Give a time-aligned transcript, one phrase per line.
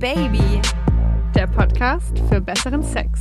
[0.00, 0.62] Baby,
[1.34, 3.20] der Podcast für besseren Sex.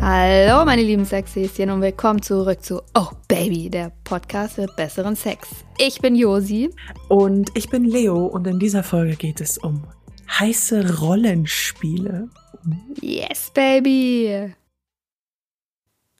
[0.00, 5.50] Hallo meine lieben Sexyschen und willkommen zurück zu Oh Baby, der Podcast für besseren Sex.
[5.76, 6.70] Ich bin Josi.
[7.10, 9.86] Und ich bin Leo und in dieser Folge geht es um
[10.30, 12.30] heiße Rollenspiele.
[13.02, 14.54] Yes, Baby.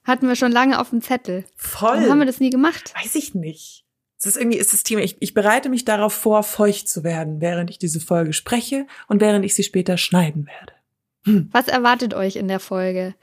[0.04, 1.46] Hatten wir schon lange auf dem Zettel.
[1.56, 1.88] Voll.
[1.88, 2.92] Warum haben wir das nie gemacht?
[3.02, 3.81] Weiß ich nicht.
[4.22, 7.40] Es ist irgendwie, ist das Thema, ich, ich bereite mich darauf vor, feucht zu werden,
[7.40, 10.72] während ich diese Folge spreche und während ich sie später schneiden werde.
[11.24, 11.48] Hm.
[11.50, 13.16] Was erwartet euch in der Folge?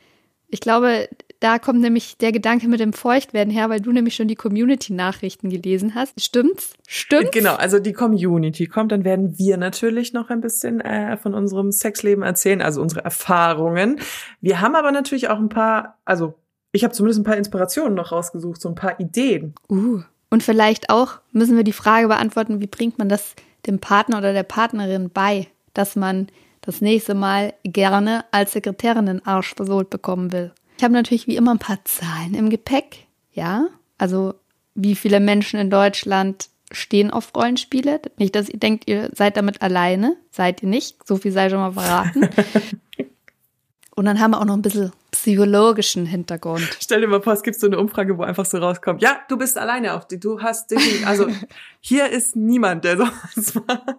[0.49, 1.07] Ich glaube,
[1.39, 5.49] da kommt nämlich der Gedanke mit dem Feuchtwerden her, weil du nämlich schon die Community-Nachrichten
[5.49, 6.21] gelesen hast.
[6.21, 6.73] Stimmt's?
[6.85, 7.31] Stimmt's?
[7.31, 11.71] Genau, also die Community kommt, dann werden wir natürlich noch ein bisschen äh, von unserem
[11.71, 14.01] Sexleben erzählen, also unsere Erfahrungen.
[14.41, 16.33] Wir haben aber natürlich auch ein paar, also
[16.73, 19.55] ich habe zumindest ein paar Inspirationen noch rausgesucht, so ein paar Ideen.
[19.69, 20.01] Uh.
[20.29, 23.35] Und vielleicht auch müssen wir die Frage beantworten, wie bringt man das
[23.65, 26.27] dem Partner oder der Partnerin bei, dass man
[26.61, 30.51] das nächste Mal gerne als Sekretärin den Arsch versohlt bekommen will.
[30.77, 34.35] Ich habe natürlich wie immer ein paar Zahlen im Gepäck, ja, also
[34.75, 38.01] wie viele Menschen in Deutschland stehen auf Rollenspiele.
[38.17, 40.15] Nicht, dass ihr denkt, ihr seid damit alleine.
[40.31, 41.05] Seid ihr nicht.
[41.07, 42.29] So viel sei schon mal verraten.
[43.95, 46.77] Und dann haben wir auch noch ein bisschen psychologischen Hintergrund.
[46.79, 49.37] Stell dir mal vor, es gibt so eine Umfrage, wo einfach so rauskommt, ja, du
[49.37, 51.27] bist alleine auf die, du hast dich, also
[51.79, 53.95] hier ist niemand, der sowas macht.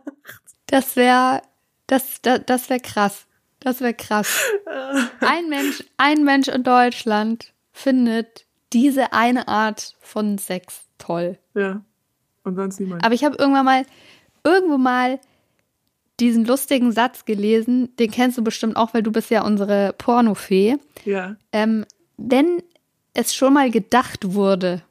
[0.66, 1.42] Das wäre,
[1.86, 3.27] das, das, das wäre krass.
[3.61, 4.42] Das wäre krass.
[5.20, 11.38] Ein Mensch, ein Mensch in Deutschland findet diese eine Art von Sex toll.
[11.55, 11.83] Ja.
[12.42, 13.05] Und sonst niemand.
[13.05, 13.84] Aber ich habe irgendwann mal,
[14.44, 15.20] irgendwo mal
[16.21, 20.77] diesen lustigen Satz gelesen, den kennst du bestimmt auch, weil du bist ja unsere Pornofee.
[21.05, 21.37] Ja.
[21.53, 21.85] Ähm,
[22.17, 22.62] wenn
[23.15, 24.83] es schon mal gedacht wurde,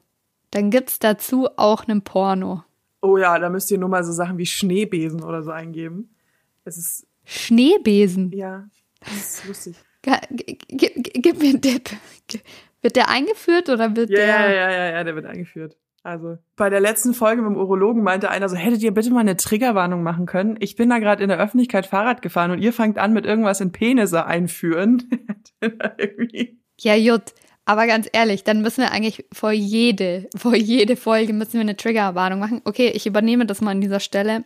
[0.50, 2.64] dann gibt's dazu auch einen Porno.
[3.02, 6.14] Oh ja, da müsst ihr nur mal so Sachen wie Schneebesen oder so eingeben.
[6.64, 7.06] Es ist.
[7.24, 8.32] Schneebesen?
[8.32, 8.68] Ja,
[9.00, 9.76] das ist lustig.
[10.02, 11.90] Gib, mir einen Tipp.
[12.82, 14.26] Wird der eingeführt oder wird ja, der.
[14.26, 15.76] Ja, ja, ja, ja, der wird eingeführt.
[16.02, 19.20] Also bei der letzten Folge mit dem Urologen meinte einer so, hättet ihr bitte mal
[19.20, 20.56] eine Triggerwarnung machen können?
[20.60, 23.60] Ich bin da gerade in der Öffentlichkeit Fahrrad gefahren und ihr fangt an mit irgendwas
[23.60, 25.10] in Penisse einführen.
[26.80, 27.34] ja, Jut.
[27.66, 31.76] Aber ganz ehrlich, dann müssen wir eigentlich vor jede, vor jede Folge müssen wir eine
[31.76, 32.62] Triggerwarnung machen.
[32.64, 34.44] Okay, ich übernehme das mal an dieser Stelle.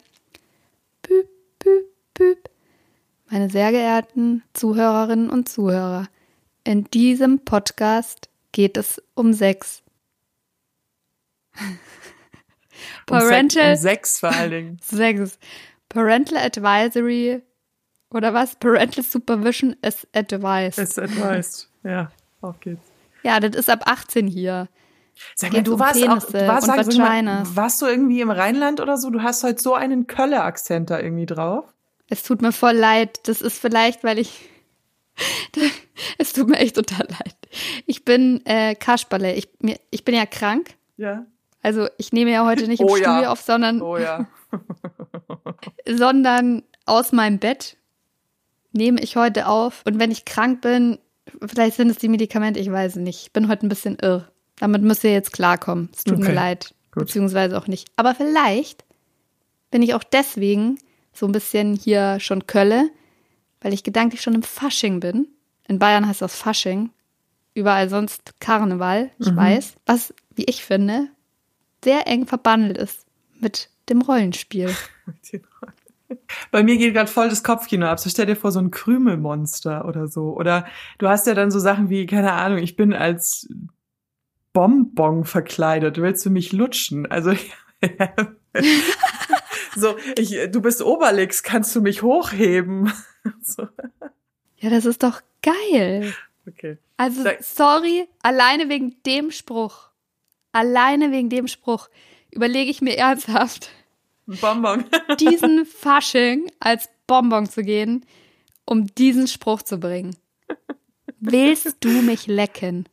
[1.03, 1.29] Püp,
[1.61, 2.51] püp, püp.
[3.31, 6.09] Meine sehr geehrten Zuhörerinnen und Zuhörer,
[6.65, 9.84] in diesem Podcast geht es um Sex.
[13.07, 13.73] Parental.
[13.73, 14.79] Um, sechs vor allen Dingen.
[14.83, 15.39] Sechs.
[15.89, 17.43] Parental Advisory
[18.11, 18.57] oder was?
[18.57, 20.79] Parental Supervision is advised.
[20.79, 21.69] Is advised.
[21.87, 22.11] Ja,
[22.41, 22.81] auf geht's.
[23.25, 24.71] Ja, das ist ab 18 hier.
[25.35, 28.31] Sag mal, du um warst Penisse auch, du warst, sag, mal, warst du irgendwie im
[28.31, 29.11] Rheinland oder so?
[29.11, 31.67] Du hast heute so einen Kölle-Akzent da irgendwie drauf.
[32.09, 33.21] Es tut mir voll leid.
[33.29, 34.49] Das ist vielleicht, weil ich.
[36.19, 37.37] es tut mir echt total leid.
[37.87, 39.35] Ich bin äh, Kasperle.
[39.35, 39.49] Ich,
[39.91, 40.75] ich bin ja krank.
[40.97, 41.27] Ja.
[41.65, 43.33] Also ich nehme ja heute nicht im oh, Studio ja.
[43.33, 44.27] auf, sondern, oh, ja.
[45.89, 47.79] sondern aus meinem Bett
[48.73, 49.83] nehme ich heute auf.
[49.87, 50.99] Und wenn ich krank bin,
[51.45, 53.23] vielleicht sind es die Medikamente, ich weiß es nicht.
[53.23, 54.29] Ich bin heute ein bisschen irr.
[54.57, 55.89] Damit müsst ihr jetzt klarkommen.
[55.95, 56.29] Es tut okay.
[56.29, 56.75] mir leid.
[56.93, 57.07] Gut.
[57.07, 57.89] Beziehungsweise auch nicht.
[57.97, 58.85] Aber vielleicht
[59.71, 60.79] bin ich auch deswegen
[61.15, 62.91] so ein bisschen hier schon Kölle,
[63.63, 65.29] weil ich gedanklich schon im Fasching bin.
[65.67, 66.91] In Bayern heißt das Fasching.
[67.55, 69.37] Überall sonst Karneval, ich mhm.
[69.37, 69.77] weiß.
[69.87, 71.09] Was, wie ich finde,
[71.85, 73.07] sehr eng verbandelt ist
[73.41, 74.75] mit dem Rollenspiel.
[76.51, 77.99] Bei mir geht gerade voll das Kopfkino ab.
[77.99, 80.37] So stell dir vor, so ein Krümelmonster oder so.
[80.37, 80.67] Oder
[80.99, 83.49] du hast ja dann so Sachen wie, keine Ahnung, ich bin als
[84.53, 85.99] Bonbon verkleidet.
[85.99, 87.11] Willst du mich lutschen?
[87.11, 87.35] Also,
[89.77, 92.93] so, ich, du bist Obelix, kannst du mich hochheben?
[93.43, 93.69] so.
[94.59, 96.15] Ja, das ist doch geil.
[96.47, 96.79] Okay.
[96.97, 99.91] Also, sorry, alleine wegen dem Spruch
[100.55, 101.89] Alleine wegen dem Spruch
[102.31, 103.71] überlege ich mir ernsthaft,
[104.27, 104.85] Bonbon.
[105.21, 108.07] diesen Fasching als Bonbon zu gehen,
[108.65, 110.17] um diesen Spruch zu bringen.
[111.19, 112.89] Willst du mich lecken?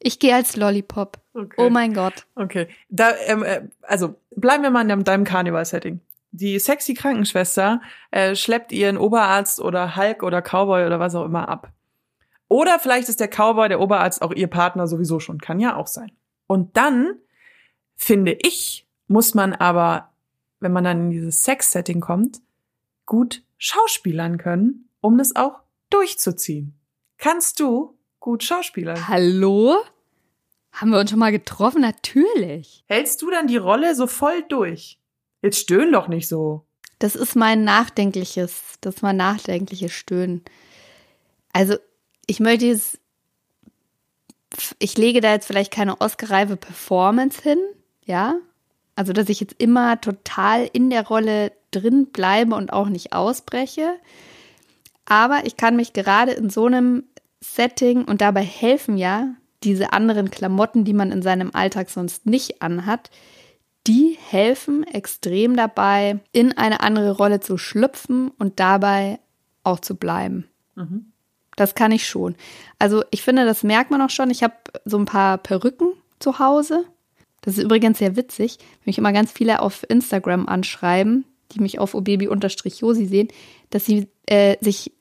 [0.00, 1.18] Ich gehe als Lollipop.
[1.32, 1.56] Okay.
[1.58, 2.26] Oh mein Gott.
[2.34, 2.66] Okay.
[2.88, 6.00] Da, ähm, äh, also bleiben wir mal in deinem Karneval-Setting.
[6.32, 11.48] Die sexy Krankenschwester äh, schleppt ihren Oberarzt oder Hulk oder Cowboy oder was auch immer
[11.48, 11.70] ab.
[12.48, 15.38] Oder vielleicht ist der Cowboy, der Oberarzt auch ihr Partner sowieso schon.
[15.38, 16.10] Kann ja auch sein.
[16.50, 17.14] Und dann,
[17.94, 20.12] finde ich, muss man aber,
[20.58, 22.40] wenn man dann in dieses Sex-Setting kommt,
[23.06, 25.60] gut schauspielern können, um das auch
[25.90, 26.74] durchzuziehen.
[27.18, 29.06] Kannst du gut schauspielern?
[29.06, 29.76] Hallo?
[30.72, 31.82] Haben wir uns schon mal getroffen?
[31.82, 32.82] Natürlich.
[32.88, 34.98] Hältst du dann die Rolle so voll durch?
[35.42, 36.66] Jetzt stöhn doch nicht so.
[36.98, 40.42] Das ist mein nachdenkliches, das ist mein nachdenkliches Stöhnen.
[41.52, 41.76] Also,
[42.26, 42.99] ich möchte jetzt,
[44.78, 47.58] ich lege da jetzt vielleicht keine oscar Performance hin,
[48.04, 48.36] ja?
[48.96, 53.94] Also, dass ich jetzt immer total in der Rolle drin bleibe und auch nicht ausbreche.
[55.06, 57.04] Aber ich kann mich gerade in so einem
[57.40, 62.62] Setting und dabei helfen ja diese anderen Klamotten, die man in seinem Alltag sonst nicht
[62.62, 63.10] anhat,
[63.86, 69.18] die helfen extrem dabei, in eine andere Rolle zu schlüpfen und dabei
[69.64, 70.48] auch zu bleiben.
[70.74, 71.09] Mhm.
[71.60, 72.36] Das kann ich schon.
[72.78, 74.30] Also ich finde, das merkt man auch schon.
[74.30, 74.54] Ich habe
[74.86, 76.86] so ein paar Perücken zu Hause.
[77.42, 81.78] Das ist übrigens sehr witzig, wenn mich immer ganz viele auf Instagram anschreiben, die mich
[81.78, 83.28] auf obaby-josi sehen,
[83.68, 84.92] dass sie äh, sich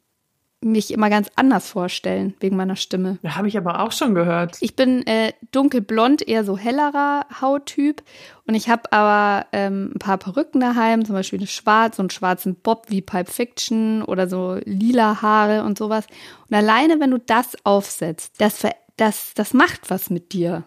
[0.62, 3.18] mich immer ganz anders vorstellen wegen meiner Stimme.
[3.22, 4.58] Da habe ich aber auch schon gehört.
[4.60, 8.04] Ich bin äh, dunkelblond, eher so hellerer Hauttyp
[8.46, 12.10] und ich habe aber ähm, ein paar Perücken daheim, zum Beispiel eine schwarz, so einen
[12.10, 16.06] schwarzen Bob wie Pipe Fiction oder so lila Haare und sowas.
[16.50, 18.64] Und alleine, wenn du das aufsetzt, das,
[18.98, 20.66] das, das macht was mit dir.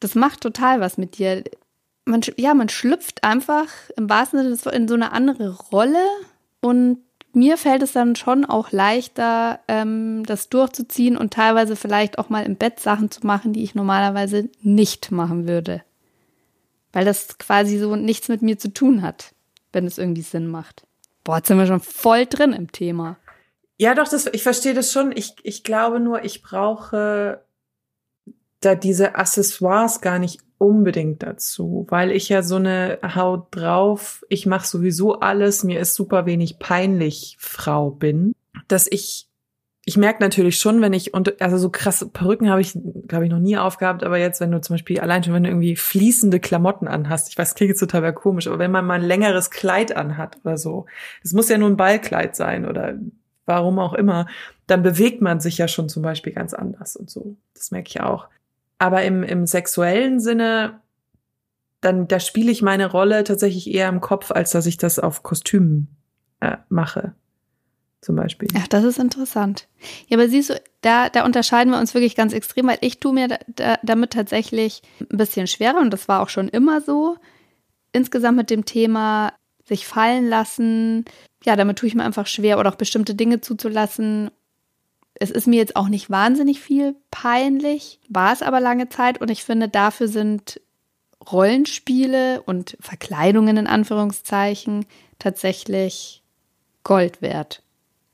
[0.00, 1.44] Das macht total was mit dir.
[2.06, 6.02] Man, ja, man schlüpft einfach im wahrsten Sinne in so eine andere Rolle
[6.60, 6.98] und
[7.34, 12.44] mir fällt es dann schon auch leichter, ähm, das durchzuziehen und teilweise vielleicht auch mal
[12.44, 15.82] im Bett Sachen zu machen, die ich normalerweise nicht machen würde.
[16.92, 19.34] Weil das quasi so nichts mit mir zu tun hat,
[19.72, 20.86] wenn es irgendwie Sinn macht.
[21.24, 23.16] Boah, jetzt sind wir schon voll drin im Thema.
[23.78, 25.12] Ja, doch, das, ich verstehe das schon.
[25.16, 27.42] Ich, ich glaube nur, ich brauche
[28.60, 34.46] da diese Accessoires gar nicht unbedingt dazu, weil ich ja so eine Haut drauf, ich
[34.46, 38.34] mache sowieso alles, mir ist super wenig peinlich Frau bin,
[38.68, 39.28] dass ich
[39.84, 42.78] ich merke natürlich schon, wenn ich und also so krasse Perücken habe ich
[43.08, 45.50] glaube ich noch nie aufgehabt, aber jetzt wenn du zum Beispiel allein schon wenn du
[45.50, 49.02] irgendwie fließende Klamotten anhast, ich weiß, klingt jetzt total komisch, aber wenn man mal ein
[49.02, 50.86] längeres Kleid anhat oder so,
[51.24, 52.94] das muss ja nur ein Ballkleid sein oder
[53.46, 54.28] warum auch immer,
[54.68, 57.36] dann bewegt man sich ja schon zum Beispiel ganz anders und so.
[57.54, 58.28] Das merke ich auch.
[58.82, 60.80] Aber im, im sexuellen Sinne,
[61.80, 65.22] dann, da spiele ich meine Rolle tatsächlich eher im Kopf, als dass ich das auf
[65.22, 65.86] Kostümen
[66.40, 67.14] äh, mache.
[68.00, 68.48] Zum Beispiel.
[68.58, 69.68] Ach, das ist interessant.
[70.08, 73.12] Ja, aber siehst du, da, da unterscheiden wir uns wirklich ganz extrem, weil ich tue
[73.12, 77.16] mir da, da, damit tatsächlich ein bisschen schwerer und das war auch schon immer so.
[77.92, 79.32] Insgesamt mit dem Thema
[79.64, 81.04] sich fallen lassen,
[81.44, 84.32] ja, damit tue ich mir einfach schwer oder auch bestimmte Dinge zuzulassen
[85.22, 89.30] es ist mir jetzt auch nicht wahnsinnig viel peinlich, war es aber lange Zeit und
[89.30, 90.60] ich finde, dafür sind
[91.30, 94.84] Rollenspiele und Verkleidungen in Anführungszeichen
[95.20, 96.24] tatsächlich
[96.82, 97.62] Gold wert.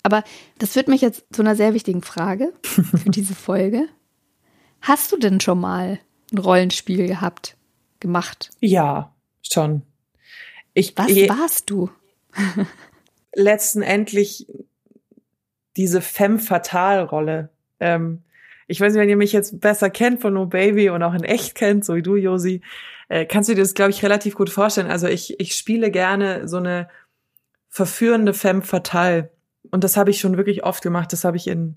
[0.02, 0.22] Aber
[0.58, 3.88] das führt mich jetzt zu einer sehr wichtigen Frage für diese Folge.
[4.82, 5.99] Hast du denn schon mal
[6.31, 7.56] ein Rollenspiel gehabt,
[8.00, 8.50] gemacht?
[8.60, 9.82] Ja, schon.
[10.75, 11.88] Ich, Was warst du?
[13.34, 14.46] letzten Endlich
[15.78, 17.48] diese femme fatale Rolle.
[17.80, 18.25] Ähm,
[18.66, 21.25] ich weiß nicht, wenn ihr mich jetzt besser kennt von No Baby und auch in
[21.25, 22.60] echt kennt, so wie du, Josi,
[23.08, 24.90] äh, kannst du dir das, glaube ich, relativ gut vorstellen.
[24.90, 26.88] Also ich, ich spiele gerne so eine
[27.69, 29.30] verführende femme fatale.
[29.70, 31.12] Und das habe ich schon wirklich oft gemacht.
[31.12, 31.76] Das habe ich in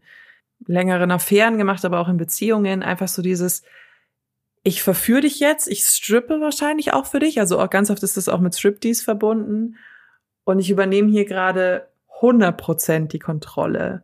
[0.65, 2.83] längeren Affären gemacht, aber auch in Beziehungen.
[2.83, 3.61] Einfach so dieses,
[4.63, 7.39] ich verführe dich jetzt, ich strippe wahrscheinlich auch für dich.
[7.39, 9.77] Also auch ganz oft ist das auch mit Striptease verbunden.
[10.43, 11.87] Und ich übernehme hier gerade
[12.21, 14.03] 100 Prozent die Kontrolle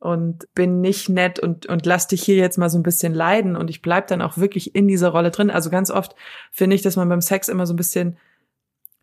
[0.00, 3.56] und bin nicht nett und, und lass dich hier jetzt mal so ein bisschen leiden
[3.56, 5.50] und ich bleib dann auch wirklich in dieser Rolle drin.
[5.50, 6.14] Also ganz oft
[6.52, 8.16] finde ich, dass man beim Sex immer so ein bisschen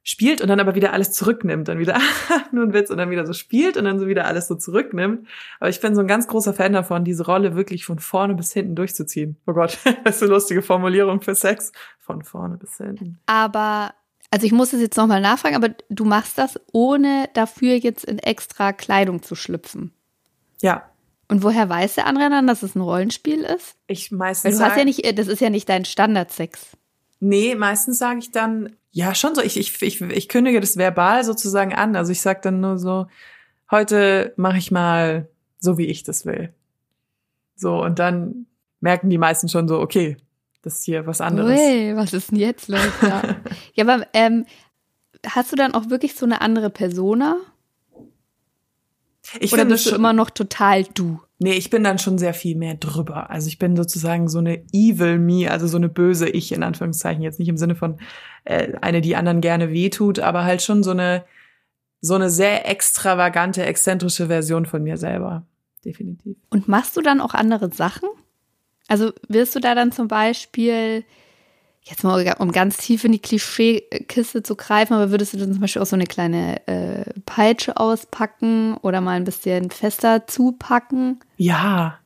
[0.04, 2.00] spielt und dann aber wieder alles zurücknimmt, dann wieder
[2.52, 5.28] nur ein Witz und dann wieder so spielt und dann so wieder alles so zurücknimmt.
[5.60, 8.54] Aber ich bin so ein ganz großer Fan davon, diese Rolle wirklich von vorne bis
[8.54, 9.38] hinten durchzuziehen.
[9.48, 11.72] Oh Gott, das ist eine lustige Formulierung für Sex.
[12.00, 13.20] Von vorne bis hinten.
[13.26, 13.96] Aber
[14.36, 18.20] also ich muss es jetzt nochmal nachfragen, aber du machst das, ohne dafür jetzt in
[18.20, 19.94] extra Kleidung zu schlüpfen.
[20.62, 20.92] Ja.
[21.30, 23.78] Und woher weiß der andere dann, dass es ein Rollenspiel ist?
[23.88, 24.52] Ich meistens.
[24.52, 26.76] Weil du hast ja nicht, das ist ja nicht dein Standardsex.
[27.22, 29.42] Nee, meistens sage ich dann, ja, schon so.
[29.42, 31.96] Ich, ich, ich, ich kündige das verbal sozusagen an.
[31.96, 33.08] Also ich sag dann nur so,
[33.72, 36.54] heute mache ich mal so, wie ich das will.
[37.56, 38.48] So, und dann
[38.82, 40.18] merken die meisten schon so, okay,
[40.66, 41.60] das ist hier was anderes.
[41.60, 42.82] Ui, was ist denn jetzt los?
[43.04, 43.36] Ja,
[43.76, 44.46] ja aber ähm,
[45.26, 47.38] hast du dann auch wirklich so eine andere Persona?
[49.40, 51.22] Ich Oder bist du immer noch total du?
[51.38, 53.30] Nee, ich bin dann schon sehr viel mehr drüber.
[53.30, 57.22] Also ich bin sozusagen so eine Evil Me, also so eine böse Ich in Anführungszeichen.
[57.22, 58.00] Jetzt nicht im Sinne von
[58.46, 61.26] äh, eine, die anderen gerne wehtut, aber halt schon so eine
[62.02, 65.46] so eine sehr extravagante, exzentrische Version von mir selber.
[65.84, 66.38] Definitiv.
[66.50, 68.10] Und machst du dann auch andere Sachen?
[68.88, 71.04] Also wirst du da dann zum Beispiel,
[71.82, 75.62] jetzt mal um ganz tief in die Klischeekiste zu greifen, aber würdest du dann zum
[75.62, 81.20] Beispiel auch so eine kleine äh, Peitsche auspacken oder mal ein bisschen fester zupacken?
[81.38, 82.00] Ja.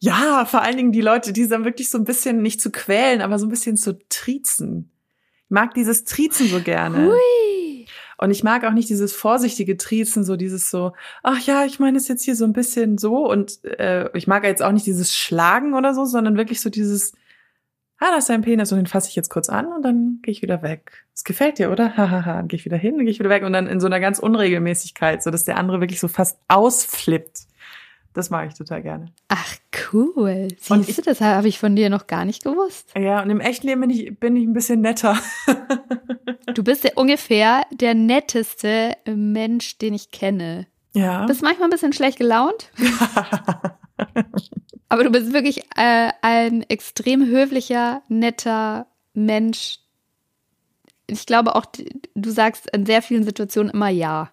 [0.00, 3.22] Ja, vor allen Dingen die Leute, die dann wirklich so ein bisschen nicht zu quälen,
[3.22, 4.90] aber so ein bisschen zu triezen.
[5.44, 7.06] Ich mag dieses Triezen so gerne.
[7.06, 7.43] Hui.
[8.18, 10.92] Und ich mag auch nicht dieses vorsichtige Triezen, so dieses so,
[11.22, 13.28] ach ja, ich meine es jetzt hier so ein bisschen so.
[13.28, 17.12] Und äh, ich mag jetzt auch nicht dieses Schlagen oder so, sondern wirklich so dieses,
[17.98, 20.32] ah, das ist dein Penis und den fasse ich jetzt kurz an und dann gehe
[20.32, 21.04] ich wieder weg.
[21.14, 21.96] Es gefällt dir, oder?
[21.96, 23.86] Hahaha, dann gehe ich wieder hin, dann gehe ich wieder weg und dann in so
[23.86, 27.46] einer ganz Unregelmäßigkeit, so dass der andere wirklich so fast ausflippt.
[28.14, 29.06] Das mag ich total gerne.
[29.28, 29.56] Ach,
[29.92, 30.48] cool.
[30.50, 32.92] Siehst und ich, du, das habe ich von dir noch gar nicht gewusst.
[32.96, 35.18] Ja, und im echten Leben bin ich, bin ich ein bisschen netter.
[36.54, 40.68] du bist ja ungefähr der netteste Mensch, den ich kenne.
[40.92, 41.26] Ja.
[41.26, 42.70] Bist manchmal ein bisschen schlecht gelaunt.
[44.88, 49.80] Aber du bist wirklich äh, ein extrem höflicher, netter Mensch.
[51.08, 51.66] Ich glaube auch,
[52.14, 54.30] du sagst in sehr vielen Situationen immer Ja.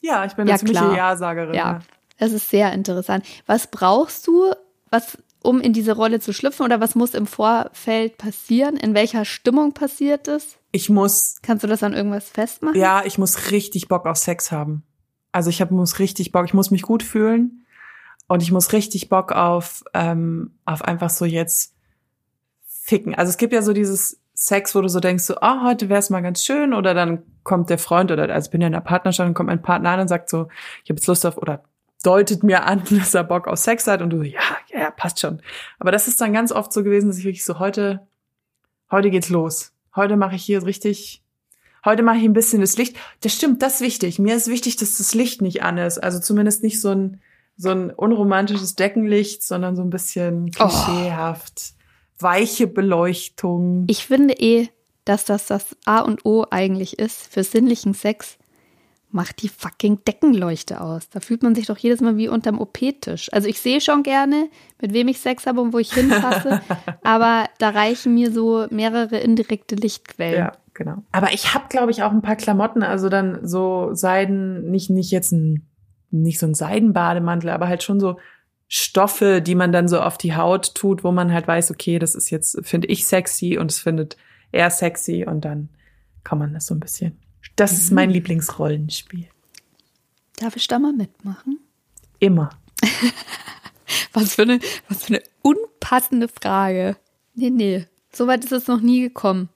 [0.00, 1.54] Ja, ich bin eine ziemliche Ja-Sagerin.
[1.54, 1.80] Ja,
[2.18, 3.24] das ist sehr interessant.
[3.46, 4.52] Was brauchst du,
[4.90, 8.76] was, um in diese Rolle zu schlüpfen oder was muss im Vorfeld passieren?
[8.76, 10.58] In welcher Stimmung passiert es?
[10.72, 11.36] Ich muss.
[11.42, 12.78] Kannst du das an irgendwas festmachen?
[12.78, 14.82] Ja, ich muss richtig Bock auf Sex haben.
[15.32, 17.64] Also ich hab, muss richtig Bock, ich muss mich gut fühlen.
[18.26, 21.74] Und ich muss richtig Bock auf, ähm, auf einfach so jetzt
[22.66, 23.14] ficken.
[23.14, 25.88] Also es gibt ja so dieses Sex, wo du so denkst, so, ah, oh, heute
[25.88, 26.72] wäre es mal ganz schön.
[26.72, 29.48] Oder dann kommt der Freund oder, also ich bin ja in der Partnerschaft und kommt
[29.48, 30.48] mein Partner an und sagt so,
[30.82, 31.64] ich habe jetzt Lust auf, oder
[32.04, 34.40] deutet mir an, dass er Bock auf Sex hat und du so, ja,
[34.72, 35.40] ja, passt schon.
[35.78, 38.06] Aber das ist dann ganz oft so gewesen, dass ich wirklich so, heute,
[38.90, 39.72] heute geht's los.
[39.96, 41.22] Heute mache ich hier richtig,
[41.84, 42.96] heute mache ich ein bisschen das Licht.
[43.20, 44.18] Das stimmt, das ist wichtig.
[44.18, 45.98] Mir ist wichtig, dass das Licht nicht an ist.
[45.98, 47.20] Also zumindest nicht so ein,
[47.56, 50.68] so ein unromantisches Deckenlicht, sondern so ein bisschen oh.
[50.68, 51.54] klischeehaft.
[51.60, 52.24] Oh.
[52.24, 53.84] Weiche Beleuchtung.
[53.88, 54.68] Ich finde eh,
[55.04, 58.38] dass das das A und O eigentlich ist für sinnlichen Sex.
[59.14, 61.08] Macht die fucking Deckenleuchte aus.
[61.08, 63.32] Da fühlt man sich doch jedes Mal wie unterm OP-Tisch.
[63.32, 64.48] Also ich sehe schon gerne,
[64.80, 66.60] mit wem ich Sex habe und wo ich hinpasse,
[67.02, 70.38] aber da reichen mir so mehrere indirekte Lichtquellen.
[70.38, 71.04] Ja, genau.
[71.12, 75.10] Aber ich habe, glaube ich, auch ein paar Klamotten, also dann so Seiden, nicht, nicht
[75.10, 75.68] jetzt ein
[76.14, 78.18] nicht so ein Seidenbademantel, aber halt schon so
[78.68, 82.14] Stoffe, die man dann so auf die Haut tut, wo man halt weiß, okay, das
[82.14, 84.16] ist jetzt, finde ich sexy und es findet
[84.52, 85.68] er sexy und dann
[86.22, 87.18] kann man das so ein bisschen.
[87.56, 87.78] Das mhm.
[87.78, 88.14] ist mein mhm.
[88.14, 89.28] Lieblingsrollenspiel.
[90.36, 91.60] Darf ich da mal mitmachen?
[92.18, 92.50] Immer.
[94.12, 96.96] was, für eine, was für eine unpassende Frage.
[97.34, 97.86] Nee, nee.
[98.12, 99.48] Soweit ist es noch nie gekommen.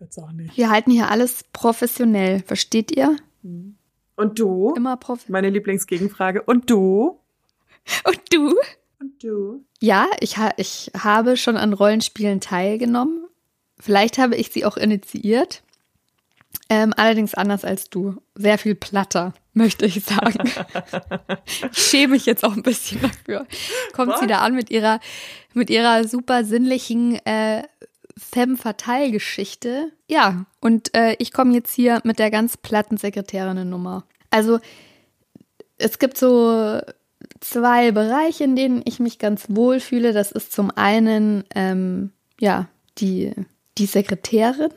[0.00, 0.56] Jetzt auch nicht.
[0.56, 2.42] Wir halten hier alles professionell.
[2.42, 3.16] Versteht ihr?
[3.42, 3.76] Mhm.
[4.16, 4.74] Und du?
[4.76, 5.30] Immer Profi.
[5.30, 6.42] Meine Lieblingsgegenfrage.
[6.42, 7.20] Und du?
[8.04, 8.56] Und du?
[8.98, 9.64] Und du?
[9.80, 13.26] Ja, ich, ha ich habe schon an Rollenspielen teilgenommen.
[13.78, 15.62] Vielleicht habe ich sie auch initiiert.
[16.68, 18.16] Ähm, allerdings anders als du.
[18.34, 20.50] Sehr viel platter, möchte ich sagen.
[21.72, 23.46] ich schäme mich jetzt auch ein bisschen dafür.
[23.92, 24.20] Kommt Was?
[24.20, 25.00] sie da an mit ihrer,
[25.54, 27.62] mit ihrer super sinnlichen äh,
[28.18, 29.92] Femme-Fatale-Geschichte.
[30.08, 34.04] Ja, und äh, ich komme jetzt hier mit der ganz platten Sekretärinnen-Nummer.
[34.30, 34.58] Also,
[35.78, 36.80] es gibt so
[37.40, 40.12] zwei Bereiche, in denen ich mich ganz wohl fühle.
[40.12, 42.68] Das ist zum einen, ähm, ja,
[42.98, 43.32] die,
[43.78, 44.72] die Sekretärin,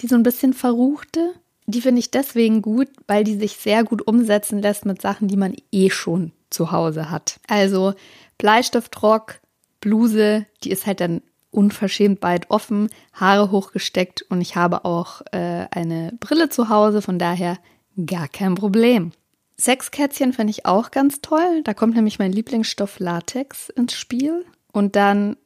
[0.00, 1.34] die so ein bisschen verruchte.
[1.66, 5.36] Die finde ich deswegen gut, weil die sich sehr gut umsetzen lässt mit Sachen, die
[5.36, 7.40] man eh schon zu Hause hat.
[7.46, 7.94] Also
[8.38, 9.40] Bleistiftrock,
[9.80, 15.66] Bluse, die ist halt dann unverschämt weit offen, Haare hochgesteckt und ich habe auch äh,
[15.70, 17.58] eine Brille zu Hause, von daher
[18.06, 19.12] gar kein Problem.
[19.60, 21.62] Sexkätzchen finde ich auch ganz toll.
[21.64, 24.44] Da kommt nämlich mein Lieblingsstoff Latex ins Spiel.
[24.72, 25.36] Und dann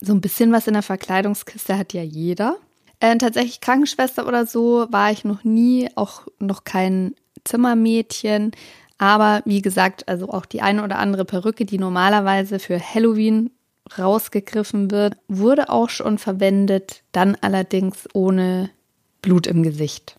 [0.00, 2.56] so ein bisschen was in der Verkleidungskiste hat ja jeder.
[3.02, 8.52] Äh, tatsächlich Krankenschwester oder so war ich noch nie, auch noch kein Zimmermädchen.
[8.96, 13.50] Aber wie gesagt, also auch die eine oder andere Perücke, die normalerweise für Halloween
[13.98, 18.70] rausgegriffen wird, wurde auch schon verwendet, dann allerdings ohne
[19.20, 20.16] Blut im Gesicht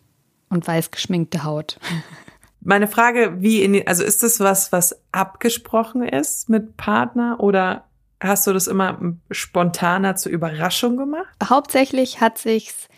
[0.50, 1.80] und weiß geschminkte Haut.
[2.60, 7.84] Meine Frage, wie in, also ist das was, was abgesprochen ist mit Partner oder
[8.24, 8.98] hast du das immer
[9.30, 11.36] spontaner zur Überraschung gemacht?
[11.42, 12.88] Hauptsächlich hat sich's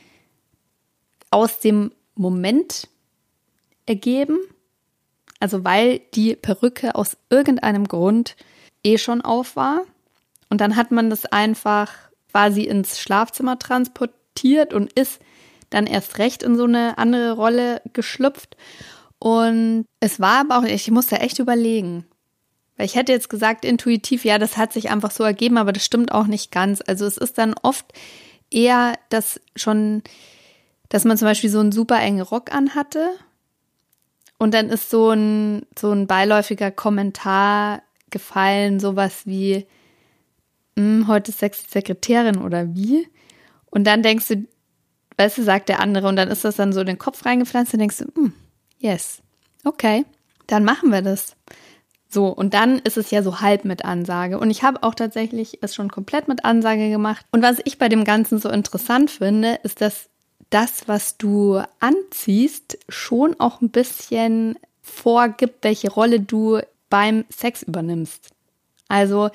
[1.31, 2.89] aus dem Moment
[3.85, 4.39] ergeben.
[5.39, 8.37] Also weil die Perücke aus irgendeinem Grund
[8.83, 9.83] eh schon auf war
[10.49, 11.93] und dann hat man das einfach
[12.31, 15.21] quasi ins Schlafzimmer transportiert und ist
[15.71, 18.57] dann erst recht in so eine andere Rolle geschlüpft.
[19.19, 22.07] Und es war aber auch, ich musste echt überlegen.
[22.77, 25.85] Weil ich hätte jetzt gesagt, intuitiv, ja, das hat sich einfach so ergeben, aber das
[25.85, 26.83] stimmt auch nicht ganz.
[26.87, 27.87] Also es ist dann oft
[28.51, 30.03] eher das schon,
[30.89, 33.11] dass man zum Beispiel so einen super engen Rock anhatte
[34.39, 39.67] und dann ist so ein, so ein beiläufiger Kommentar gefallen, sowas wie,
[40.79, 43.09] hm, heute ist sexy Sekretärin oder wie?
[43.71, 44.47] Und dann denkst du,
[45.17, 47.73] weißt du, sagt der andere und dann ist das dann so in den Kopf reingepflanzt
[47.73, 48.33] und denkst du, hm,
[48.79, 49.23] yes,
[49.65, 50.05] okay,
[50.47, 51.37] dann machen wir das.
[52.09, 54.39] So, und dann ist es ja so halb mit Ansage.
[54.39, 57.27] Und ich habe auch tatsächlich es schon komplett mit Ansage gemacht.
[57.33, 60.09] Und was ich bei dem Ganzen so interessant finde, ist, dass
[60.51, 68.31] das, was du anziehst, schon auch ein bisschen vorgibt, welche Rolle du beim Sex übernimmst.
[68.89, 69.31] Also,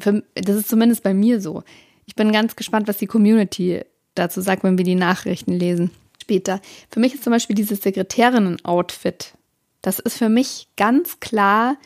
[0.00, 1.62] für, das ist zumindest bei mir so.
[2.06, 3.84] Ich bin ganz gespannt, was die Community
[4.16, 6.60] dazu sagt, wenn wir die Nachrichten lesen später.
[6.90, 9.32] Für mich ist zum Beispiel dieses Sekretärinnen-Outfit.
[9.80, 11.76] Das ist für mich ganz klar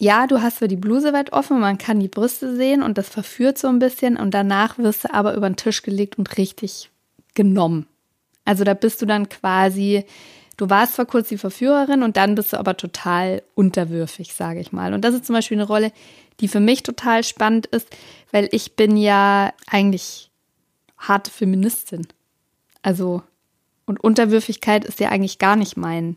[0.00, 3.08] ja, du hast für die Bluse weit offen, man kann die Brüste sehen und das
[3.08, 6.90] verführt so ein bisschen und danach wirst du aber über den Tisch gelegt und richtig
[7.34, 7.86] genommen.
[8.44, 10.04] Also da bist du dann quasi,
[10.58, 14.70] du warst zwar kurz die Verführerin und dann bist du aber total unterwürfig, sage ich
[14.70, 14.92] mal.
[14.92, 15.92] Und das ist zum Beispiel eine Rolle,
[16.40, 17.88] die für mich total spannend ist,
[18.32, 20.30] weil ich bin ja eigentlich
[20.98, 22.06] harte Feministin.
[22.82, 23.22] Also,
[23.86, 26.16] und Unterwürfigkeit ist ja eigentlich gar nicht mein,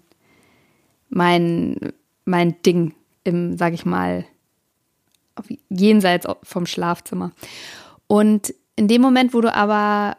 [1.09, 1.93] mein,
[2.25, 2.93] mein Ding
[3.29, 4.25] im, sag ich mal,
[5.69, 7.31] jenseits vom Schlafzimmer.
[8.07, 10.17] Und in dem Moment, wo du aber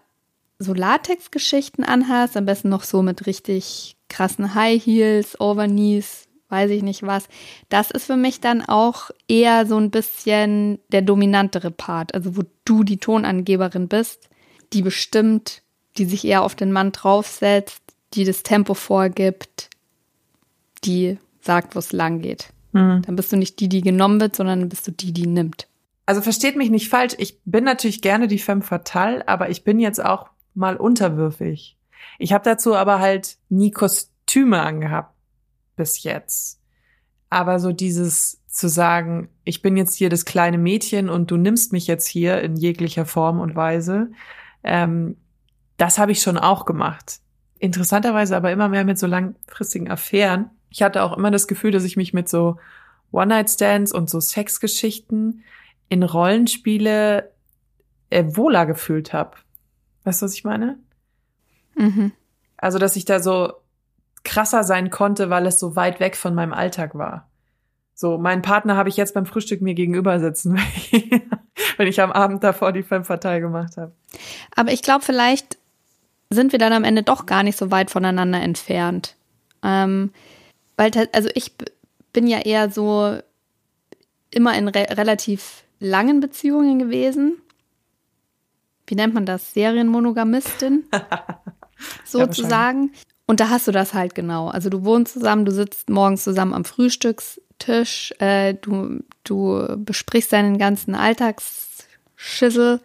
[0.58, 6.82] so Latex-Geschichten anhast, am besten noch so mit richtig krassen High Heels, Overknees, weiß ich
[6.82, 7.28] nicht was,
[7.68, 12.42] das ist für mich dann auch eher so ein bisschen der dominantere Part, also wo
[12.64, 14.28] du die Tonangeberin bist,
[14.72, 15.62] die bestimmt,
[15.96, 17.82] die sich eher auf den Mann draufsetzt,
[18.14, 19.70] die das Tempo vorgibt,
[20.84, 22.48] die sagt, wo es lang geht.
[22.72, 23.02] Mhm.
[23.02, 25.68] Dann bist du nicht die, die genommen wird, sondern bist du die, die nimmt.
[26.06, 29.78] Also versteht mich nicht falsch, ich bin natürlich gerne die Femme fatale, aber ich bin
[29.78, 31.76] jetzt auch mal unterwürfig.
[32.18, 35.14] Ich habe dazu aber halt nie Kostüme angehabt
[35.76, 36.60] bis jetzt.
[37.28, 41.72] Aber so dieses zu sagen, ich bin jetzt hier das kleine Mädchen und du nimmst
[41.72, 44.10] mich jetzt hier in jeglicher Form und Weise,
[44.64, 45.16] ähm,
[45.76, 47.20] das habe ich schon auch gemacht.
[47.58, 51.84] Interessanterweise aber immer mehr mit so langfristigen Affären ich hatte auch immer das Gefühl, dass
[51.84, 52.56] ich mich mit so
[53.12, 55.42] One-Night-Stands und so Sexgeschichten
[55.88, 57.30] in Rollenspiele
[58.10, 59.36] äh, wohler gefühlt habe.
[60.04, 60.78] Weißt du, was ich meine?
[61.74, 62.12] Mhm.
[62.56, 63.52] Also, dass ich da so
[64.22, 67.28] krasser sein konnte, weil es so weit weg von meinem Alltag war.
[67.94, 70.58] So, meinen Partner habe ich jetzt beim Frühstück mir gegenüber sitzen,
[71.76, 73.92] wenn ich am Abend davor die Femme Fatale gemacht habe.
[74.54, 75.58] Aber ich glaube, vielleicht
[76.30, 79.16] sind wir dann am Ende doch gar nicht so weit voneinander entfernt.
[79.62, 80.12] Ähm,
[80.80, 81.52] weil, also ich
[82.14, 83.18] bin ja eher so
[84.30, 87.36] immer in re relativ langen Beziehungen gewesen.
[88.86, 89.52] Wie nennt man das?
[89.52, 90.84] Serienmonogamistin?
[92.06, 92.92] sozusagen.
[92.94, 94.48] Ja, und da hast du das halt genau.
[94.48, 100.56] Also du wohnst zusammen, du sitzt morgens zusammen am Frühstückstisch, äh, du, du besprichst deinen
[100.56, 102.80] ganzen Alltagsschissel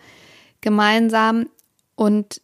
[0.60, 1.48] gemeinsam
[1.96, 2.42] und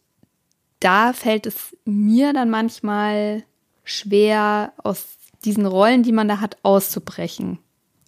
[0.80, 3.44] da fällt es mir dann manchmal
[3.84, 7.58] schwer, aus diesen Rollen, die man da hat, auszubrechen.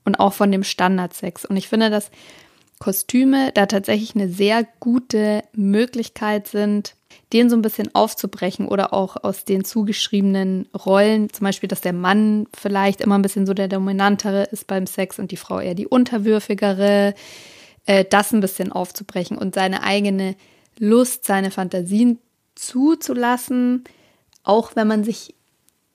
[0.04, 1.46] Und auch von dem Standardsex.
[1.46, 2.10] Und ich finde, dass
[2.78, 6.94] Kostüme da tatsächlich eine sehr gute Möglichkeit sind,
[7.32, 11.92] den so ein bisschen aufzubrechen oder auch aus den zugeschriebenen Rollen, zum Beispiel, dass der
[11.92, 15.74] Mann vielleicht immer ein bisschen so der dominantere ist beim Sex und die Frau eher
[15.74, 17.14] die unterwürfigere,
[17.86, 20.36] äh, das ein bisschen aufzubrechen und seine eigene
[20.78, 22.18] Lust, seine Fantasien
[22.54, 23.84] zuzulassen,
[24.42, 25.33] auch wenn man sich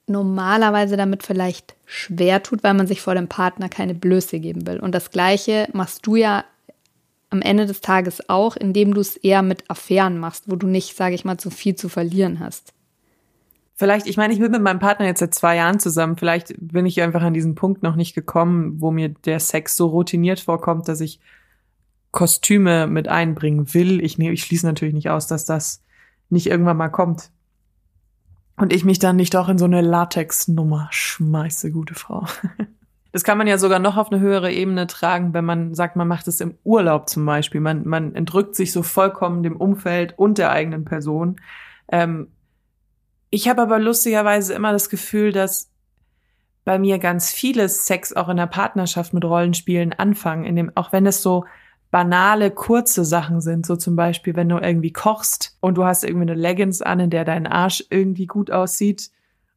[0.09, 4.79] normalerweise damit vielleicht schwer tut, weil man sich vor dem Partner keine Blöße geben will.
[4.79, 6.43] Und das Gleiche machst du ja
[7.29, 10.95] am Ende des Tages auch, indem du es eher mit Affären machst, wo du nicht,
[10.95, 12.73] sage ich mal, zu viel zu verlieren hast.
[13.75, 16.17] Vielleicht, ich meine, ich bin mit meinem Partner jetzt seit zwei Jahren zusammen.
[16.17, 19.87] Vielleicht bin ich einfach an diesen Punkt noch nicht gekommen, wo mir der Sex so
[19.87, 21.21] routiniert vorkommt, dass ich
[22.11, 24.03] Kostüme mit einbringen will.
[24.03, 25.81] Ich, ich schließe natürlich nicht aus, dass das
[26.29, 27.31] nicht irgendwann mal kommt.
[28.59, 32.25] Und ich mich dann nicht auch in so eine Latex-Nummer schmeiße, gute Frau.
[33.11, 36.07] Das kann man ja sogar noch auf eine höhere Ebene tragen, wenn man sagt, man
[36.07, 37.59] macht es im Urlaub zum Beispiel.
[37.59, 41.41] Man, man entrückt sich so vollkommen dem Umfeld und der eigenen Person.
[41.91, 42.27] Ähm,
[43.31, 45.71] ich habe aber lustigerweise immer das Gefühl, dass
[46.65, 50.91] bei mir ganz vieles Sex auch in der Partnerschaft mit Rollenspielen anfangen, in dem, auch
[50.91, 51.45] wenn es so
[51.91, 53.65] banale, kurze Sachen sind.
[53.65, 57.09] So zum Beispiel, wenn du irgendwie kochst und du hast irgendwie eine Leggings an, in
[57.09, 59.09] der dein Arsch irgendwie gut aussieht.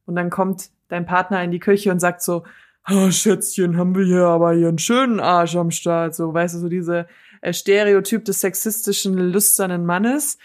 [0.07, 2.45] Und dann kommt dein Partner in die Küche und sagt so,
[2.91, 6.15] oh, Schätzchen, haben wir hier aber hier einen schönen Arsch am Start.
[6.15, 7.07] So, weißt du, so diese
[7.41, 10.39] äh, Stereotyp des sexistischen, lüsternen Mannes.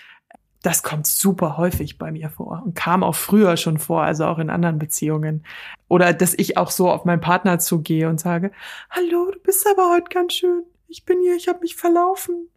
[0.64, 4.40] Das kommt super häufig bei mir vor und kam auch früher schon vor, also auch
[4.40, 5.46] in anderen Beziehungen.
[5.88, 8.52] Oder dass ich auch so auf meinen Partner zugehe und sage,
[8.90, 10.64] hallo, du bist aber heute ganz schön.
[10.88, 12.50] Ich bin hier, ich habe mich verlaufen.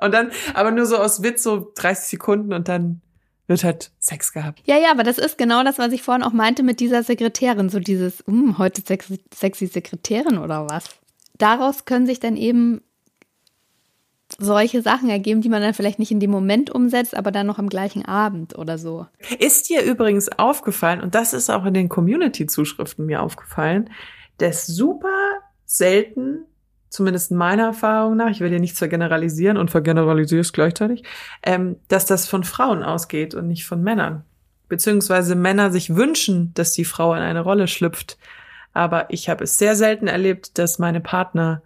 [0.00, 3.00] und dann, aber nur so aus Witz, so 30 Sekunden und dann
[3.46, 4.62] wird halt Sex gehabt.
[4.64, 7.68] Ja, ja, aber das ist genau das, was ich vorhin auch meinte mit dieser Sekretärin.
[7.68, 10.84] So dieses, hm, heute sexy, sexy Sekretärin oder was.
[11.36, 12.80] Daraus können sich dann eben
[14.38, 17.58] solche Sachen ergeben, die man dann vielleicht nicht in dem Moment umsetzt, aber dann noch
[17.58, 19.06] am gleichen Abend oder so.
[19.38, 23.90] Ist dir übrigens aufgefallen, und das ist auch in den Community-Zuschriften mir aufgefallen,
[24.38, 25.08] dass super
[25.64, 26.44] selten,
[26.90, 31.04] zumindest meiner Erfahrung nach, ich will dir nichts vergeneralisieren und vergeneralisierst gleichzeitig,
[31.42, 34.24] ähm, dass das von Frauen ausgeht und nicht von Männern.
[34.68, 38.18] Beziehungsweise Männer sich wünschen, dass die Frau in eine Rolle schlüpft.
[38.72, 41.62] Aber ich habe es sehr selten erlebt, dass meine Partner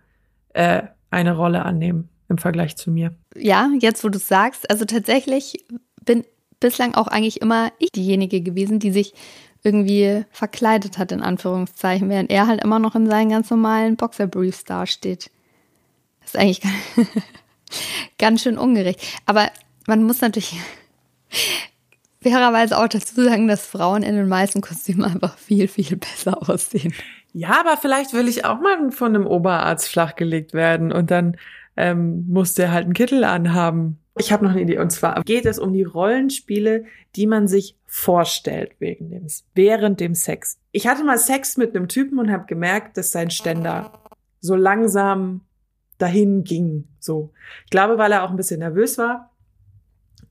[0.54, 3.14] äh, eine Rolle annehmen im Vergleich zu mir.
[3.34, 5.64] Ja, jetzt wo du es sagst, also tatsächlich
[6.04, 6.24] bin
[6.60, 9.12] bislang auch eigentlich immer ich diejenige gewesen, die sich
[9.64, 14.64] irgendwie verkleidet hat, in Anführungszeichen, während er halt immer noch in seinen ganz normalen Boxerbriefs
[14.64, 15.30] dasteht.
[16.20, 16.62] Das ist eigentlich
[18.18, 19.00] ganz schön ungerecht.
[19.24, 19.50] Aber
[19.86, 20.56] man muss natürlich
[22.22, 26.94] fairerweise auch dazu sagen, dass Frauen in den meisten Kostümen einfach viel, viel besser aussehen.
[27.32, 31.36] Ja, aber vielleicht will ich auch mal von einem Oberarzt flachgelegt werden und dann
[31.76, 33.98] ähm, muss der halt einen Kittel anhaben.
[34.16, 36.84] Ich habe noch eine Idee und zwar geht es um die Rollenspiele,
[37.16, 40.58] die man sich vorstellt wegen dem, während dem Sex.
[40.70, 43.92] Ich hatte mal Sex mit einem Typen und habe gemerkt, dass sein Ständer
[44.40, 45.40] so langsam
[45.98, 46.88] dahin ging.
[47.00, 47.32] So,
[47.64, 49.30] ich glaube, weil er auch ein bisschen nervös war,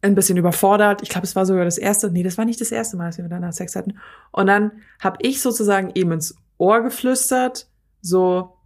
[0.01, 1.01] ein bisschen überfordert.
[1.01, 2.11] Ich glaube, es war sogar das erste.
[2.11, 3.97] Nee, das war nicht das erste Mal, dass wir miteinander Sex hatten.
[4.31, 7.67] Und dann habe ich sozusagen ihm ins Ohr geflüstert,
[8.01, 8.57] so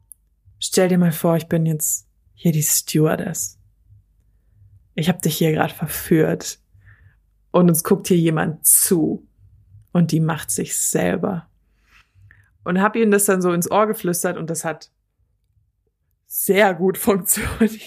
[0.59, 3.56] stell dir mal vor, ich bin jetzt hier die Stewardess.
[4.97, 6.59] Ich habe dich hier gerade verführt
[7.51, 9.27] und uns guckt hier jemand zu
[9.91, 11.47] und die macht sich selber.
[12.63, 14.89] Und habe ihm das dann so ins Ohr geflüstert und das hat
[16.25, 17.79] sehr gut funktioniert.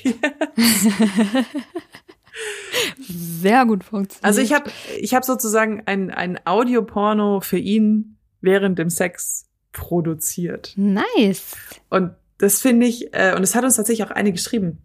[2.98, 4.24] sehr gut funktioniert.
[4.24, 10.74] Also ich habe ich hab sozusagen ein, ein Audioporno für ihn während dem Sex produziert.
[10.76, 11.56] Nice.
[11.88, 14.78] Und das finde ich, äh, und es hat uns tatsächlich auch eine geschrieben,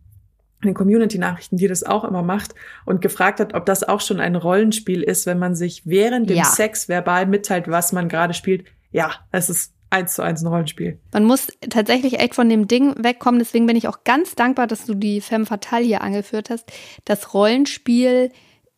[0.66, 4.20] in den Community-Nachrichten, die das auch immer macht und gefragt hat, ob das auch schon
[4.20, 6.46] ein Rollenspiel ist, wenn man sich während dem ja.
[6.46, 8.66] Sex verbal mitteilt, was man gerade spielt.
[8.92, 11.00] Ja, es ist eins zu eins ein Rollenspiel.
[11.14, 13.40] Man muss tatsächlich echt von dem Ding wegkommen.
[13.40, 16.72] Deswegen bin ich auch ganz dankbar, dass du die Femme Fatale hier angeführt hast.
[17.06, 18.32] Das Rollenspiel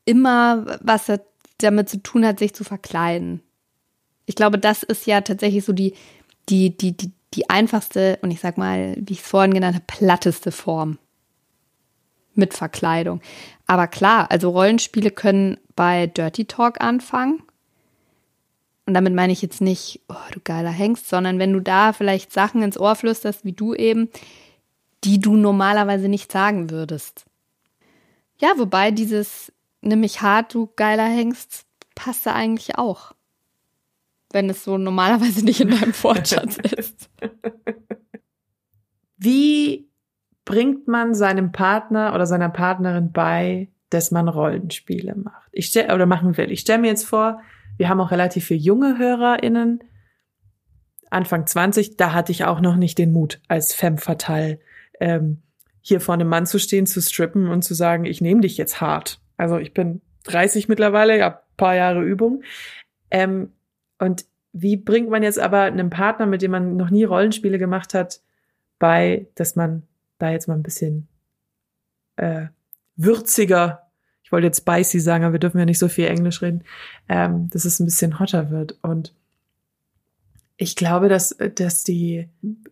[0.05, 1.11] immer was
[1.57, 3.41] damit zu tun hat, sich zu verkleiden.
[4.25, 5.93] Ich glaube, das ist ja tatsächlich so die,
[6.49, 9.85] die, die, die, die einfachste und ich sag mal, wie ich es vorhin genannt habe,
[9.87, 10.97] platteste Form
[12.37, 13.21] mit Verkleidung.
[13.65, 17.43] Aber klar, also Rollenspiele können bei Dirty Talk anfangen.
[18.85, 22.31] Und damit meine ich jetzt nicht, oh, du geiler Hengst, sondern wenn du da vielleicht
[22.31, 24.09] Sachen ins Ohr flüsterst, wie du eben,
[25.03, 27.25] die du normalerweise nicht sagen würdest.
[28.39, 33.13] Ja, wobei dieses nimm mich hart, du geiler Hengst, passt da eigentlich auch
[34.31, 37.09] wenn es so normalerweise nicht in deinem Wortschatz ist.
[39.17, 39.86] Wie
[40.47, 45.49] bringt man seinem Partner oder seiner Partnerin bei, dass man Rollenspiele macht?
[45.51, 46.51] Ich stell, oder machen will.
[46.51, 47.41] Ich stelle mir jetzt vor,
[47.75, 49.83] wir haben auch relativ viele junge HörerInnen.
[51.09, 54.59] Anfang 20, da hatte ich auch noch nicht den Mut, als femme fatale
[55.01, 55.43] ähm,
[55.81, 58.79] hier vor einem Mann zu stehen, zu strippen und zu sagen, ich nehme dich jetzt
[58.79, 59.19] hart.
[59.35, 62.43] Also ich bin 30 mittlerweile, ja, paar Jahre Übung.
[63.11, 63.51] Ähm,
[63.99, 67.93] und wie bringt man jetzt aber einem Partner, mit dem man noch nie Rollenspiele gemacht
[67.93, 68.21] hat,
[68.79, 69.83] bei, dass man
[70.17, 71.07] da jetzt mal ein bisschen
[72.15, 72.47] äh,
[72.95, 73.83] würziger,
[74.23, 76.63] ich wollte jetzt spicy sagen, aber wir dürfen ja nicht so viel Englisch reden,
[77.07, 78.77] ähm, dass es ein bisschen hotter wird.
[78.81, 79.13] Und
[80.57, 82.27] ich glaube, dass, dass die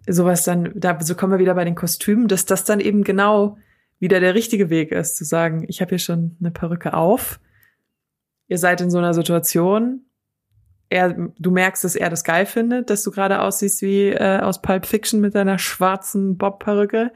[0.07, 3.57] sowas dann, da so kommen wir wieder bei den Kostümen, dass das dann eben genau
[3.99, 7.39] wieder der richtige Weg ist, zu sagen, ich habe hier schon eine Perücke auf,
[8.47, 10.04] ihr seid in so einer Situation,
[10.89, 14.61] er, du merkst, dass er das geil findet, dass du gerade aussiehst wie äh, aus
[14.61, 17.11] Pulp Fiction mit deiner schwarzen Bob-Perücke.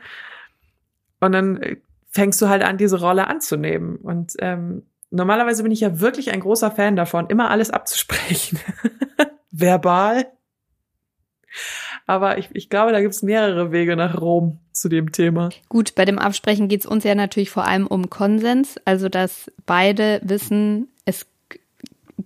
[1.20, 1.78] Und dann äh,
[2.10, 3.98] fängst du halt an, diese Rolle anzunehmen.
[3.98, 8.60] Und ähm, normalerweise bin ich ja wirklich ein großer Fan davon, immer alles abzusprechen.
[9.52, 10.26] Verbal.
[12.06, 15.50] Aber ich, ich glaube, da gibt's mehrere Wege nach Rom zu dem Thema.
[15.68, 20.20] Gut, bei dem Absprechen geht's uns ja natürlich vor allem um Konsens, also dass beide
[20.24, 20.88] wissen,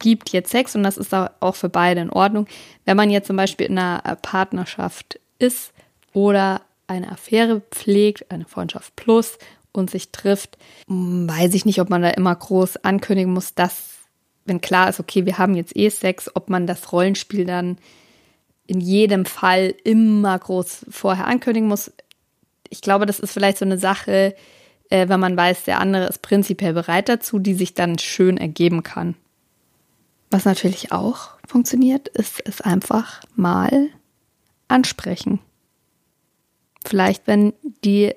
[0.03, 2.45] gibt jetzt Sex und das ist auch für beide in Ordnung.
[2.83, 5.71] Wenn man jetzt zum Beispiel in einer äh, Partnerschaft ist
[6.11, 9.37] oder eine Affäre pflegt, eine Freundschaft plus
[9.71, 13.91] und sich trifft, weiß ich nicht, ob man da immer groß ankündigen muss, dass,
[14.43, 17.77] wenn klar ist, okay, wir haben jetzt eh Sex, ob man das Rollenspiel dann
[18.67, 21.93] in jedem Fall immer groß vorher ankündigen muss.
[22.69, 24.35] Ich glaube, das ist vielleicht so eine Sache,
[24.89, 28.83] äh, wenn man weiß, der andere ist prinzipiell bereit dazu, die sich dann schön ergeben
[28.83, 29.15] kann.
[30.33, 33.89] Was natürlich auch funktioniert, ist es einfach mal
[34.67, 35.37] ansprechen.
[36.83, 38.15] Vielleicht, wenn die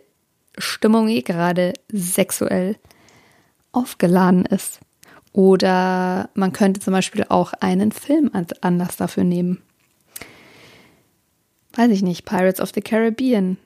[0.56, 2.78] Stimmung eh gerade sexuell
[3.70, 4.80] aufgeladen ist.
[5.34, 9.60] Oder man könnte zum Beispiel auch einen Film als Anlass dafür nehmen.
[11.74, 13.58] Weiß ich nicht, Pirates of the Caribbean.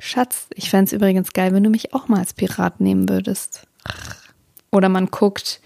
[0.00, 3.66] Schatz, ich fände es übrigens geil, wenn du mich auch mal als Pirat nehmen würdest.
[4.70, 5.62] Oder man guckt,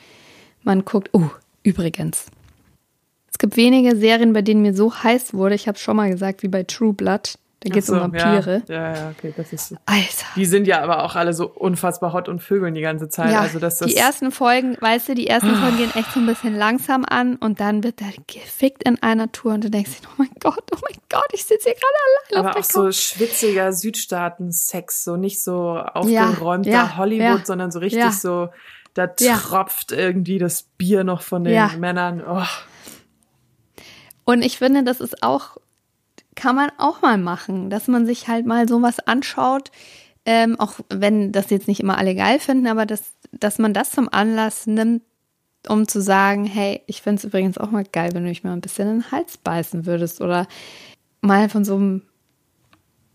[0.63, 1.29] man guckt, oh,
[1.65, 2.27] übrigens.
[3.31, 6.09] Es gibt wenige Serien, bei denen mir so heiß wurde, ich habe es schon mal
[6.09, 7.35] gesagt, wie bei True Blood.
[7.65, 8.63] Da geht es so, um Vampire.
[8.69, 9.75] Ja, ja, okay, das ist.
[9.87, 10.27] Alter.
[10.37, 13.33] Die sind ja aber auch alle so unfassbar hot und vögeln die ganze Zeit.
[13.33, 15.57] Ja, also dass das die ersten Folgen, weißt du, die ersten oh.
[15.57, 19.33] Folgen gehen echt so ein bisschen langsam an und dann wird er gefickt in einer
[19.33, 22.37] Tour und du denkst dir, oh mein Gott, oh mein Gott, ich sitze hier gerade
[22.37, 22.51] allein.
[22.51, 28.11] Aber auch so schwitziger Südstaaten-Sex, so nicht so aufgeräumter ja, ja, Hollywood, sondern so richtig
[28.11, 28.51] so,
[28.95, 32.23] da tropft irgendwie das Bier noch von den Männern.
[32.27, 32.45] Oh.
[34.25, 35.59] Und ich finde, das ist auch
[36.35, 39.71] kann man auch mal machen, dass man sich halt mal sowas anschaut,
[40.27, 43.91] ähm, auch wenn das jetzt nicht immer alle geil finden, aber dass, dass man das
[43.91, 45.03] zum Anlass nimmt,
[45.69, 48.53] um zu sagen, hey, ich finde es übrigens auch mal geil, wenn du mich mal
[48.53, 50.47] ein bisschen in den Hals beißen würdest oder
[51.21, 52.03] mal von so einem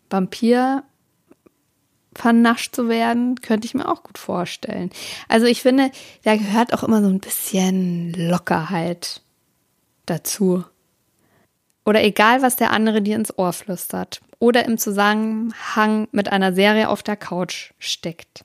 [0.09, 0.83] Vampir
[2.19, 4.91] vernascht zu werden, könnte ich mir auch gut vorstellen.
[5.29, 5.89] Also ich finde,
[6.23, 9.21] da gehört auch immer so ein bisschen Lockerheit
[10.05, 10.65] dazu.
[11.85, 16.89] Oder egal, was der andere dir ins Ohr flüstert oder im Zusammenhang mit einer Serie
[16.89, 18.43] auf der Couch steckt.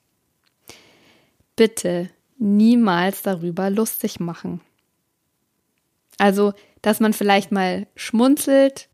[1.57, 4.61] Bitte niemals darüber lustig machen.
[6.19, 8.89] Also, dass man vielleicht mal schmunzelt,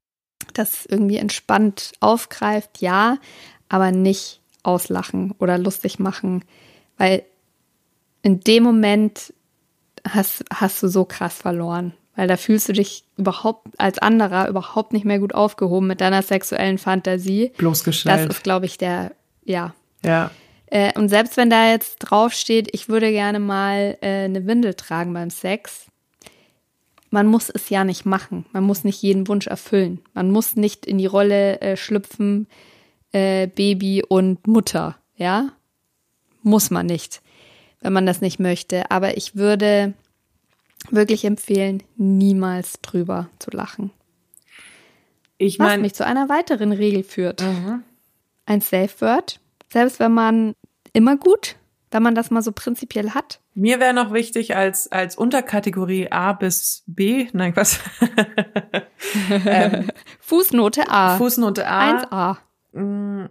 [0.55, 3.19] das irgendwie entspannt aufgreift, ja,
[3.69, 6.45] aber nicht auslachen oder lustig machen,
[6.97, 7.25] weil
[8.23, 9.33] in dem Moment
[10.09, 14.93] hast, hast du so krass verloren weil da fühlst du dich überhaupt als anderer überhaupt
[14.93, 17.51] nicht mehr gut aufgehoben mit deiner sexuellen Fantasie.
[17.57, 18.29] Bloßgestellt.
[18.29, 19.13] Das ist, glaube ich, der,
[19.45, 19.75] ja.
[20.05, 20.31] Ja.
[20.67, 25.15] Äh, und selbst wenn da jetzt draufsteht, ich würde gerne mal äh, eine Windel tragen
[25.15, 25.87] beim Sex,
[27.09, 28.45] man muss es ja nicht machen.
[28.53, 30.01] Man muss nicht jeden Wunsch erfüllen.
[30.13, 32.49] Man muss nicht in die Rolle äh, schlüpfen,
[33.13, 35.51] äh, Baby und Mutter, ja?
[36.43, 37.23] Muss man nicht,
[37.81, 38.91] wenn man das nicht möchte.
[38.91, 39.95] Aber ich würde
[40.91, 43.91] wirklich empfehlen, niemals drüber zu lachen.
[45.37, 47.43] Ich mein, Was mich zu einer weiteren Regel führt.
[47.43, 47.83] Mhm.
[48.47, 49.41] Ein Safe Word,
[49.73, 50.55] selbst wenn man
[50.93, 51.57] immer gut,
[51.91, 53.41] wenn man das mal so prinzipiell hat.
[53.55, 57.81] Mir wäre noch wichtig als, als Unterkategorie A bis B, nein, was?
[59.47, 61.17] ähm, Fußnote A.
[61.17, 62.03] Fußnote A.
[62.03, 62.37] 1a.
[62.73, 63.27] Mm,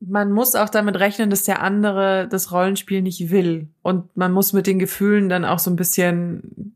[0.00, 3.68] man muss auch damit rechnen, dass der andere das Rollenspiel nicht will.
[3.82, 6.74] Und man muss mit den Gefühlen dann auch so ein bisschen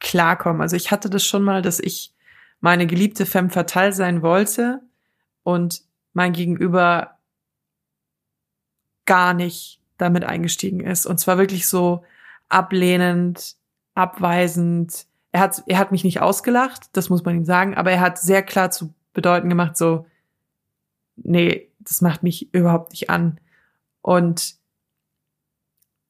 [0.00, 0.62] klarkommen.
[0.62, 2.14] Also ich hatte das schon mal, dass ich
[2.60, 4.80] meine geliebte femme fatale sein wollte
[5.42, 5.82] und
[6.14, 7.18] mein Gegenüber
[9.04, 11.06] gar nicht damit eingestiegen ist.
[11.06, 12.04] Und zwar wirklich so
[12.48, 13.56] ablehnend,
[13.94, 15.06] abweisend.
[15.32, 18.18] Er hat, er hat mich nicht ausgelacht, das muss man ihm sagen, aber er hat
[18.18, 20.06] sehr klar zu bedeuten gemacht, so,
[21.16, 23.40] nee, das macht mich überhaupt nicht an.
[24.02, 24.56] Und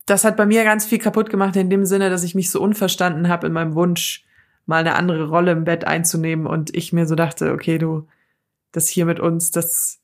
[0.07, 2.61] das hat bei mir ganz viel kaputt gemacht in dem Sinne, dass ich mich so
[2.61, 4.25] unverstanden habe in meinem Wunsch,
[4.67, 8.07] mal eine andere Rolle im Bett einzunehmen und ich mir so dachte, okay, du,
[8.73, 10.01] das hier mit uns, das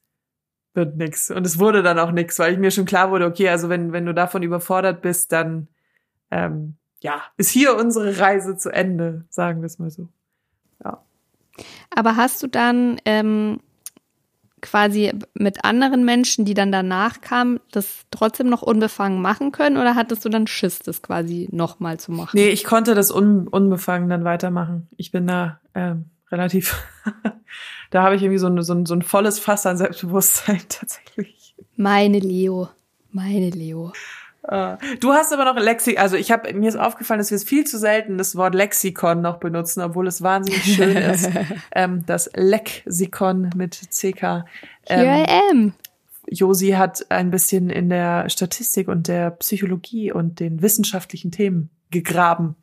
[0.75, 1.31] wird nix.
[1.31, 3.93] Und es wurde dann auch nix, weil ich mir schon klar wurde, okay, also wenn,
[3.93, 5.69] wenn du davon überfordert bist, dann
[6.31, 10.09] ähm, ja, ist hier unsere Reise zu Ende, sagen wir es mal so.
[10.85, 11.05] Ja.
[11.91, 13.61] Aber hast du dann ähm,
[14.63, 19.95] quasi mit anderen Menschen, die dann danach kamen, das trotzdem noch unbefangen machen können oder
[19.95, 22.37] hattest du dann Schiss, das quasi nochmal zu machen?
[22.37, 24.89] Nee, ich konnte das un unbefangen dann weitermachen.
[24.97, 26.83] Ich bin da ähm, relativ,
[27.91, 31.55] da habe ich irgendwie so ein, so, ein, so ein volles Fass an Selbstbewusstsein tatsächlich.
[31.77, 32.69] Meine Leo,
[33.11, 33.93] meine Leo.
[34.45, 34.79] Ah.
[34.99, 37.65] Du hast aber noch Lexi, also ich habe mir ist aufgefallen, dass wir es viel
[37.65, 41.31] zu selten das Wort Lexikon noch benutzen, obwohl es wahnsinnig schön ist.
[41.75, 44.45] ähm, das Lexikon mit CK.
[44.87, 45.75] Ähm, Here I am.
[46.29, 52.57] Josi hat ein bisschen in der Statistik und der Psychologie und den wissenschaftlichen Themen gegraben.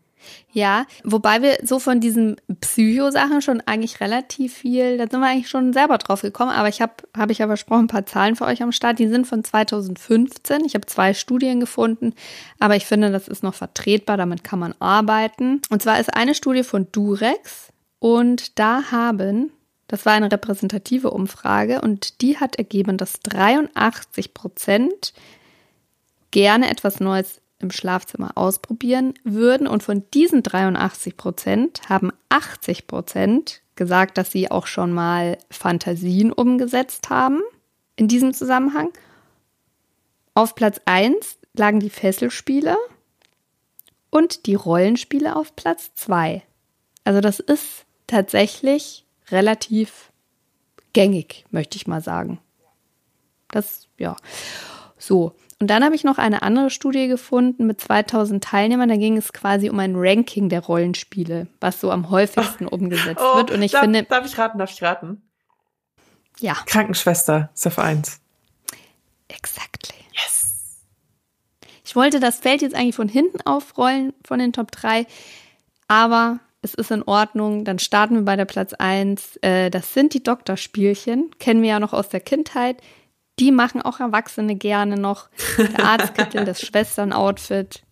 [0.51, 5.49] Ja, wobei wir so von diesen Psycho-Sachen schon eigentlich relativ viel, da sind wir eigentlich
[5.49, 8.45] schon selber drauf gekommen, aber ich habe, habe ich ja versprochen, ein paar Zahlen für
[8.45, 8.99] euch am Start.
[8.99, 10.65] Die sind von 2015.
[10.65, 12.13] Ich habe zwei Studien gefunden,
[12.59, 15.61] aber ich finde, das ist noch vertretbar, damit kann man arbeiten.
[15.69, 19.51] Und zwar ist eine Studie von Durex und da haben,
[19.87, 25.13] das war eine repräsentative Umfrage und die hat ergeben, dass 83 Prozent
[26.31, 29.67] gerne etwas Neues im Schlafzimmer ausprobieren würden.
[29.67, 36.31] Und von diesen 83 Prozent haben 80 Prozent gesagt, dass sie auch schon mal Fantasien
[36.31, 37.41] umgesetzt haben
[37.95, 38.91] in diesem Zusammenhang.
[40.33, 42.77] Auf Platz 1 lagen die Fesselspiele
[44.09, 46.43] und die Rollenspiele auf Platz 2.
[47.03, 50.11] Also das ist tatsächlich relativ
[50.93, 52.39] gängig, möchte ich mal sagen.
[53.49, 54.15] Das, ja.
[54.97, 58.87] So, und dann habe ich noch eine andere Studie gefunden mit 2000 Teilnehmern.
[58.87, 62.69] Da ging es quasi um ein Ranking der Rollenspiele, was so am häufigsten oh.
[62.69, 63.51] umgesetzt oh, wird.
[63.51, 64.03] Und ich darf, finde.
[64.03, 64.57] Darf ich raten?
[64.57, 65.21] Darf ich raten?
[66.39, 66.55] Ja.
[66.65, 68.21] Krankenschwester ist auf 1.
[69.27, 69.95] Exactly.
[70.13, 70.85] Yes.
[71.83, 75.05] Ich wollte das Feld jetzt eigentlich von hinten aufrollen, von den Top 3.
[75.89, 77.65] Aber es ist in Ordnung.
[77.65, 79.37] Dann starten wir bei der Platz 1.
[79.41, 81.31] Äh, das sind die Doktorspielchen.
[81.37, 82.77] Kennen wir ja noch aus der Kindheit.
[83.39, 85.29] Die machen auch Erwachsene gerne noch.
[85.57, 87.83] Der Arztkittel, das Schwestern-Outfit.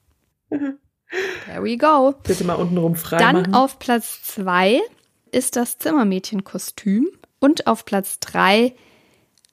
[0.50, 2.16] There we go.
[2.24, 3.54] Bitte mal untenrum frei Dann machen.
[3.54, 4.82] auf Platz zwei
[5.32, 7.08] ist das Zimmermädchenkostüm
[7.40, 8.76] und auf Platz drei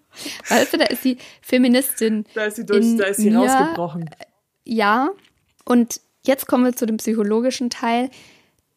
[0.50, 2.26] weißt du, da ist die Feministin.
[2.36, 4.10] Da ist sie durch, da ist sie mir, rausgebrochen.
[4.64, 5.10] Ja.
[5.66, 8.10] Und jetzt kommen wir zu dem psychologischen Teil.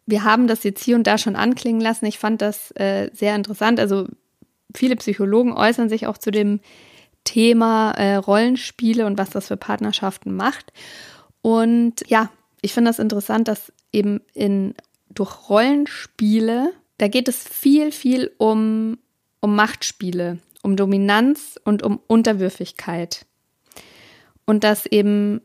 [0.06, 2.06] Wir haben das jetzt hier und da schon anklingen lassen.
[2.06, 3.80] Ich fand das äh, sehr interessant.
[3.80, 4.06] Also
[4.74, 6.60] viele Psychologen äußern sich auch zu dem
[7.24, 10.72] Thema äh, Rollenspiele und was das für Partnerschaften macht.
[11.40, 12.30] Und ja,
[12.64, 14.74] ich finde das interessant, dass eben in,
[15.10, 18.96] durch Rollenspiele, da geht es viel, viel um,
[19.40, 23.26] um Machtspiele, um Dominanz und um Unterwürfigkeit.
[24.46, 25.42] Und dass eben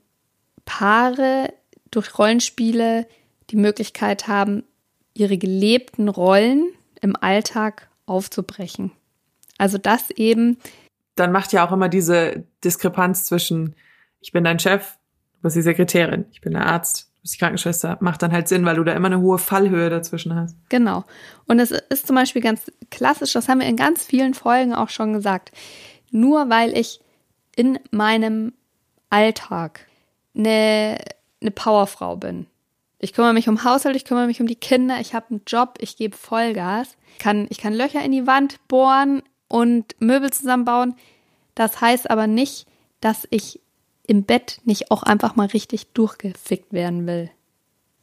[0.64, 1.54] Paare
[1.92, 3.06] durch Rollenspiele
[3.50, 4.64] die Möglichkeit haben,
[5.14, 6.70] ihre gelebten Rollen
[7.02, 8.92] im Alltag aufzubrechen.
[9.58, 10.58] Also das eben.
[11.16, 13.76] Dann macht ja auch immer diese Diskrepanz zwischen,
[14.22, 14.98] ich bin dein Chef,
[15.34, 17.98] du bist die Sekretärin, ich bin der Arzt, bist die Krankenschwester.
[18.02, 20.56] Macht dann halt Sinn, weil du da immer eine hohe Fallhöhe dazwischen hast.
[20.70, 21.04] Genau.
[21.48, 24.90] Und es ist zum Beispiel ganz klassisch, das haben wir in ganz vielen Folgen auch
[24.90, 25.52] schon gesagt.
[26.12, 27.02] Nur weil ich
[27.56, 28.54] in meinem
[29.10, 29.88] Alltag
[30.36, 30.98] eine,
[31.42, 32.48] eine Powerfrau bin.
[33.00, 35.76] Ich kümmere mich um Haushalt, ich kümmere mich um die Kinder, ich habe einen Job,
[35.80, 36.98] ich gebe Vollgas.
[37.18, 40.96] Kann, ich kann Löcher in die Wand bohren und Möbel zusammenbauen.
[41.56, 42.68] Das heißt aber nicht,
[43.02, 43.62] dass ich
[44.10, 47.30] im Bett nicht auch einfach mal richtig durchgefickt werden will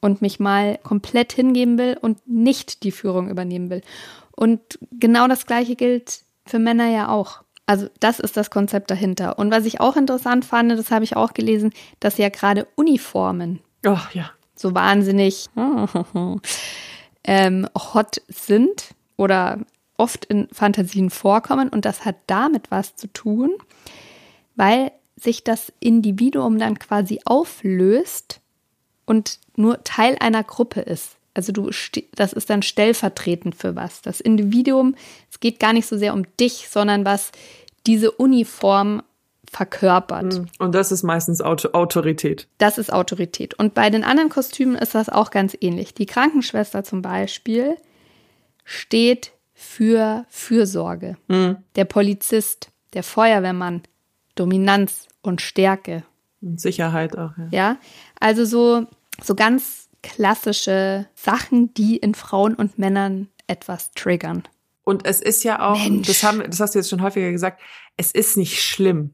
[0.00, 3.82] und mich mal komplett hingeben will und nicht die Führung übernehmen will.
[4.30, 7.42] Und genau das gleiche gilt für Männer ja auch.
[7.66, 9.36] Also das ist das Konzept dahinter.
[9.36, 13.58] Und was ich auch interessant fand, das habe ich auch gelesen, dass ja gerade Uniformen
[13.84, 14.30] oh, ja.
[14.54, 15.48] so wahnsinnig
[17.24, 19.58] ähm, hot sind oder
[19.96, 21.68] oft in Fantasien vorkommen.
[21.68, 23.50] Und das hat damit was zu tun,
[24.54, 28.40] weil sich das Individuum dann quasi auflöst
[29.07, 31.16] und nur Teil einer Gruppe ist.
[31.35, 31.70] Also du,
[32.14, 34.02] das ist dann stellvertretend für was.
[34.02, 34.94] Das Individuum,
[35.31, 37.31] es geht gar nicht so sehr um dich, sondern was
[37.87, 39.02] diese Uniform
[39.50, 40.35] verkörpert.
[40.35, 40.46] Hm.
[40.59, 42.48] Und das ist meistens Auto Autorität.
[42.59, 43.55] Das ist Autorität.
[43.55, 45.94] Und bei den anderen Kostümen ist das auch ganz ähnlich.
[45.94, 47.76] Die Krankenschwester zum Beispiel
[48.64, 51.16] steht für Fürsorge.
[51.29, 51.57] Mhm.
[51.76, 53.83] Der Polizist, der Feuerwehrmann,
[54.37, 56.05] Dominanz und Stärke.
[56.40, 57.49] Und Sicherheit auch, ja.
[57.51, 57.77] Ja,
[58.20, 58.87] also so,
[59.22, 64.45] so ganz klassische Sachen, die in Frauen und Männern etwas triggern.
[64.84, 67.61] Und es ist ja auch, das, haben, das hast du jetzt schon häufiger gesagt,
[67.97, 69.11] es ist nicht schlimm.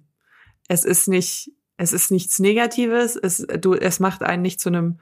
[0.68, 3.16] Es ist nicht, es ist nichts Negatives.
[3.16, 4.99] Es, du, es macht einen nicht zu einem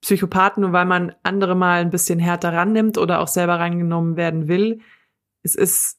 [0.00, 4.48] Psychopathen, nur weil man andere mal ein bisschen härter rannimmt oder auch selber reingenommen werden
[4.48, 4.80] will.
[5.42, 5.98] Es ist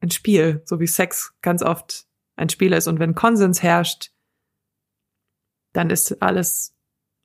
[0.00, 2.06] ein Spiel, so wie Sex ganz oft
[2.42, 2.88] ein Spieler ist.
[2.88, 4.10] Und wenn Konsens herrscht,
[5.72, 6.74] dann ist alles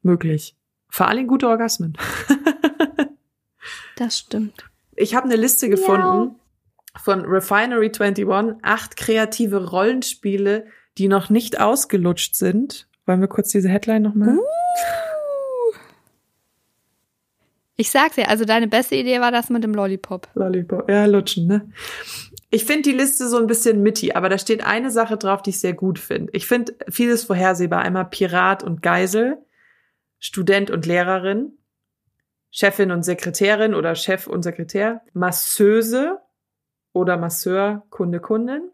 [0.01, 0.55] möglich.
[0.89, 1.97] Vor allem gute Orgasmen.
[3.97, 4.69] das stimmt.
[4.95, 6.99] Ich habe eine Liste gefunden ja.
[6.99, 8.25] von Refinery 21,
[8.61, 12.87] acht kreative Rollenspiele, die noch nicht ausgelutscht sind.
[13.05, 14.37] Wollen wir kurz diese Headline nochmal?
[14.37, 14.43] Uh.
[17.79, 20.27] Ich sag's ja, also deine beste Idee war das mit dem Lollipop.
[20.33, 21.71] Lollipop, ja, lutschen, ne?
[22.49, 25.49] Ich finde die Liste so ein bisschen mitty, aber da steht eine Sache drauf, die
[25.49, 26.31] ich sehr gut finde.
[26.33, 27.81] Ich finde vieles vorhersehbar.
[27.81, 29.37] Einmal Pirat und Geisel,
[30.19, 31.57] Student und Lehrerin,
[32.49, 36.19] Chefin und Sekretärin oder Chef und Sekretär, Masseuse
[36.93, 38.71] oder Masseur, Kunde, Kundin,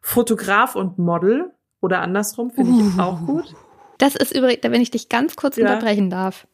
[0.00, 3.54] Fotograf und Model oder andersrum, finde ich auch gut.
[3.98, 5.64] Das ist übrigens, wenn ich dich ganz kurz ja.
[5.64, 6.46] unterbrechen darf.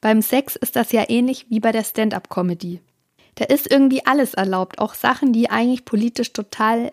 [0.00, 2.80] Beim Sex ist das ja ähnlich wie bei der Stand-up-Comedy.
[3.36, 6.92] Da ist irgendwie alles erlaubt, auch Sachen, die eigentlich politisch total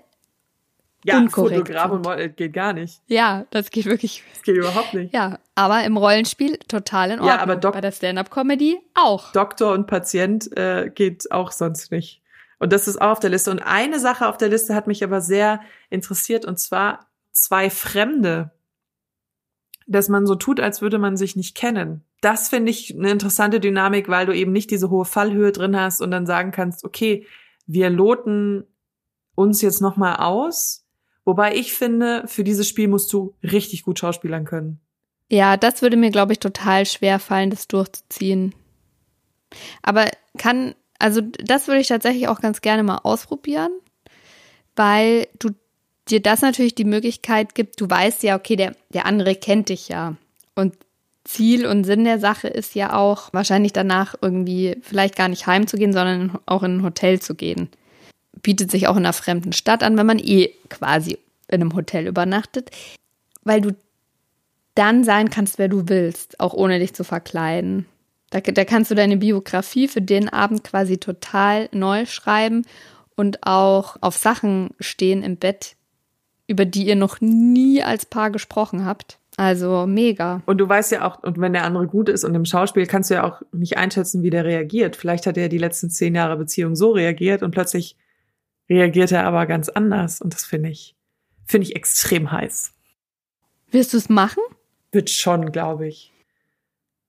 [1.04, 3.02] ja, unkorrekt Fotograf und Model geht gar nicht.
[3.08, 4.24] Ja, das geht wirklich.
[4.34, 5.14] Das geht überhaupt nicht.
[5.14, 7.30] Ja, aber im Rollenspiel total in Ordnung.
[7.30, 9.32] Ja, aber Dok bei der Stand-up-Comedy auch.
[9.32, 12.22] Doktor und Patient äh, geht auch sonst nicht.
[12.60, 13.52] Und das ist auch auf der Liste.
[13.52, 18.52] Und eine Sache auf der Liste hat mich aber sehr interessiert, und zwar zwei Fremde.
[19.86, 23.59] Dass man so tut, als würde man sich nicht kennen das finde ich eine interessante
[23.59, 27.26] Dynamik, weil du eben nicht diese hohe Fallhöhe drin hast und dann sagen kannst, okay,
[27.68, 28.63] wir loten
[29.36, 30.86] uns jetzt noch mal aus.
[31.26, 34.80] Wobei ich finde, für dieses Spiel musst du richtig gut schauspielern können.
[35.30, 38.55] Ja, das würde mir, glaube ich, total schwer fallen, das durchzuziehen.
[39.82, 43.72] Aber kann, also das würde ich tatsächlich auch ganz gerne mal ausprobieren,
[44.76, 45.49] weil du
[46.09, 49.89] dir das natürlich die Möglichkeit gibt, du weißt ja, okay, der, der andere kennt dich
[49.89, 50.15] ja.
[50.55, 50.76] Und
[51.28, 55.93] Ziel und Sinn der Sache ist ja auch, wahrscheinlich danach irgendwie vielleicht gar nicht heimzugehen,
[55.93, 57.69] sondern auch in ein Hotel zu gehen.
[58.41, 62.07] Bietet sich auch in einer fremden Stadt an, wenn man eh quasi in einem Hotel
[62.07, 62.71] übernachtet,
[63.43, 63.75] weil du
[64.75, 67.86] dann sein kannst, wer du willst, auch ohne dich zu verkleiden.
[68.30, 72.65] Da, da kannst du deine Biografie für den Abend quasi total neu schreiben
[73.15, 75.75] und auch auf Sachen stehen im Bett,
[76.45, 79.17] über die ihr noch nie als Paar gesprochen habt.
[79.38, 80.42] Also mega.
[80.48, 83.12] Und du weißt ja auch, und wenn der andere gut ist und im Schauspiel kannst
[83.12, 84.96] du ja auch nicht einschätzen, wie der reagiert.
[84.96, 87.96] Vielleicht hat er die letzten zehn Jahre Beziehung so reagiert und plötzlich
[88.68, 90.22] reagiert er aber ganz anders.
[90.22, 90.96] Und das finde ich,
[91.46, 92.74] finde ich extrem heiß.
[93.70, 94.42] Wirst du es machen?
[94.92, 96.12] Wird schon, glaube ich.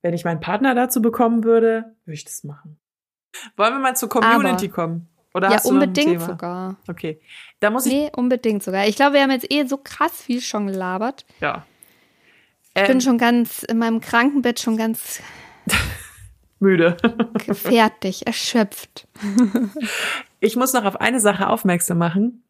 [0.02, 2.78] Wenn ich meinen Partner dazu bekommen würde, würde ich das machen.
[3.56, 5.08] Wollen wir mal zur Community aber, kommen?
[5.32, 6.76] Oder ja, unbedingt sogar.
[6.88, 7.20] Okay.
[7.60, 7.92] Da muss ich.
[7.92, 8.86] Nee, unbedingt sogar.
[8.86, 11.24] Ich glaube, wir haben jetzt eh so krass viel schon gelabert.
[11.40, 11.64] Ja.
[12.74, 15.20] Ich bin ähm, schon ganz in meinem Krankenbett schon ganz
[16.60, 16.96] müde.
[17.52, 19.08] fertig, erschöpft.
[20.40, 22.44] ich muss noch auf eine Sache aufmerksam machen.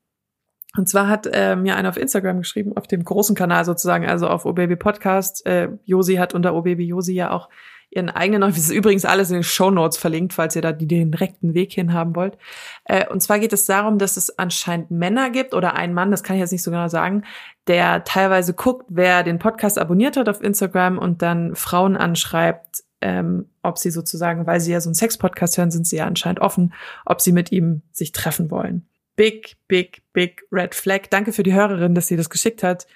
[0.76, 4.28] Und zwar hat äh, mir einer auf Instagram geschrieben, auf dem großen Kanal sozusagen, also
[4.28, 5.44] auf OBaby Podcast.
[5.46, 7.48] Äh, Josi hat unter OBaby Josi ja auch
[7.90, 10.86] ihren eigenen, das ist übrigens alles in den Show Notes verlinkt, falls ihr da die
[10.86, 12.36] direkten Weg hin haben wollt.
[12.84, 16.22] Äh, und zwar geht es darum, dass es anscheinend Männer gibt oder ein Mann, das
[16.22, 17.24] kann ich jetzt nicht so genau sagen,
[17.66, 23.46] der teilweise guckt, wer den Podcast abonniert hat auf Instagram und dann Frauen anschreibt, ähm,
[23.62, 26.74] ob sie sozusagen, weil sie ja so einen Sex-Podcast hören, sind sie ja anscheinend offen,
[27.06, 28.86] ob sie mit ihm sich treffen wollen.
[29.16, 31.08] Big, big, big Red Flag.
[31.10, 32.86] Danke für die Hörerin, dass sie das geschickt hat.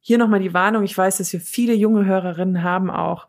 [0.00, 0.84] Hier nochmal die Warnung.
[0.84, 3.26] Ich weiß, dass wir viele junge Hörerinnen haben auch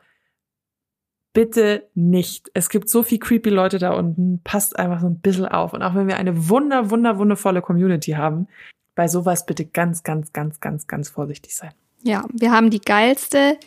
[1.39, 2.51] bitte nicht.
[2.53, 4.41] Es gibt so viel creepy Leute da unten.
[4.43, 5.71] Passt einfach so ein bisschen auf.
[5.71, 8.49] Und auch wenn wir eine wunder, wunder, wundervolle Community haben,
[8.93, 11.71] bei sowas bitte ganz, ganz, ganz, ganz, ganz vorsichtig sein.
[12.03, 13.57] Ja, wir haben die geilste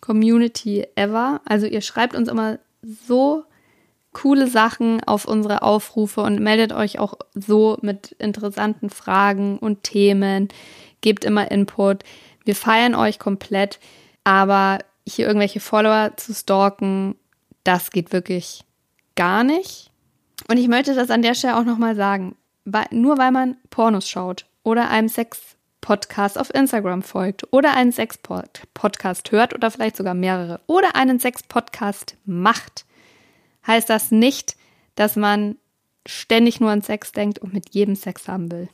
[0.00, 1.40] Community ever.
[1.44, 2.58] Also ihr schreibt uns immer
[3.06, 3.44] so
[4.12, 10.48] coole Sachen auf unsere Aufrufe und meldet euch auch so mit interessanten Fragen und Themen.
[11.02, 12.02] Gebt immer Input.
[12.44, 13.78] Wir feiern euch komplett.
[14.24, 17.16] Aber hier irgendwelche Follower zu stalken,
[17.64, 18.64] das geht wirklich
[19.16, 19.90] gar nicht.
[20.48, 22.36] Und ich möchte das an der Stelle auch nochmal sagen.
[22.90, 29.54] Nur weil man Pornos schaut oder einem Sex-Podcast auf Instagram folgt oder einen Sex-Podcast hört
[29.54, 32.84] oder vielleicht sogar mehrere oder einen Sex-Podcast macht,
[33.66, 34.56] heißt das nicht,
[34.94, 35.56] dass man
[36.06, 38.68] ständig nur an Sex denkt und mit jedem Sex haben will.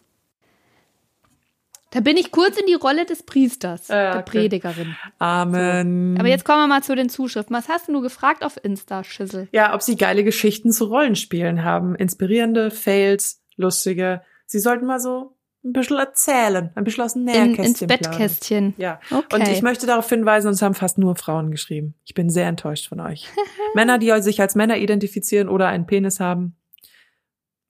[1.91, 4.41] Da bin ich kurz in die Rolle des Priesters, ja, der okay.
[4.41, 4.95] Predigerin.
[5.19, 6.17] Amen.
[6.17, 6.21] So.
[6.21, 7.57] Aber jetzt kommen wir mal zu den Zuschriften.
[7.57, 9.49] Was hast du gefragt auf Insta, Schissel?
[9.53, 11.95] Ja, ob sie geile Geschichten zu Rollenspielen haben.
[11.95, 14.21] Inspirierende, Fails, lustige.
[14.45, 18.75] Sie sollten mal so ein bisschen erzählen, ein bisschen aus dem Nährkästchen in, Ins Bettkästchen.
[18.77, 19.01] Ja.
[19.11, 19.35] Okay.
[19.35, 21.95] Und ich möchte darauf hinweisen, uns haben fast nur Frauen geschrieben.
[22.05, 23.27] Ich bin sehr enttäuscht von euch.
[23.75, 26.57] Männer, die sich als Männer identifizieren oder einen Penis haben.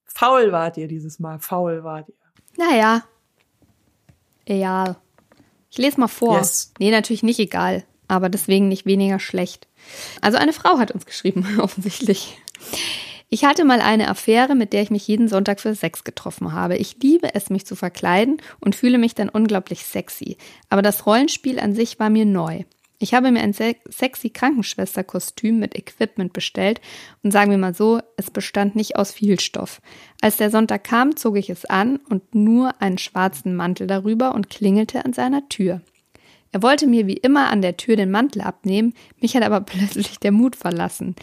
[0.04, 1.38] Faul wart ihr dieses Mal.
[1.38, 2.14] Faul wart ihr.
[2.56, 3.04] Naja,
[4.48, 4.96] Egal.
[5.70, 6.38] Ich lese mal vor.
[6.38, 6.72] Yes.
[6.78, 9.68] Nee, natürlich nicht egal, aber deswegen nicht weniger schlecht.
[10.22, 12.38] Also eine Frau hat uns geschrieben, offensichtlich.
[13.28, 16.78] Ich hatte mal eine Affäre, mit der ich mich jeden Sonntag für Sex getroffen habe.
[16.78, 20.38] Ich liebe es, mich zu verkleiden und fühle mich dann unglaublich sexy.
[20.70, 22.64] Aber das Rollenspiel an sich war mir neu.
[23.00, 26.80] Ich habe mir ein sexy Krankenschwesterkostüm mit Equipment bestellt
[27.22, 29.80] und sagen wir mal so, es bestand nicht aus viel Stoff.
[30.20, 34.50] Als der Sonntag kam, zog ich es an und nur einen schwarzen Mantel darüber und
[34.50, 35.80] klingelte an seiner Tür.
[36.52, 40.18] Er wollte mir wie immer an der Tür den Mantel abnehmen, mich hat aber plötzlich
[40.18, 41.14] der Mut verlassen.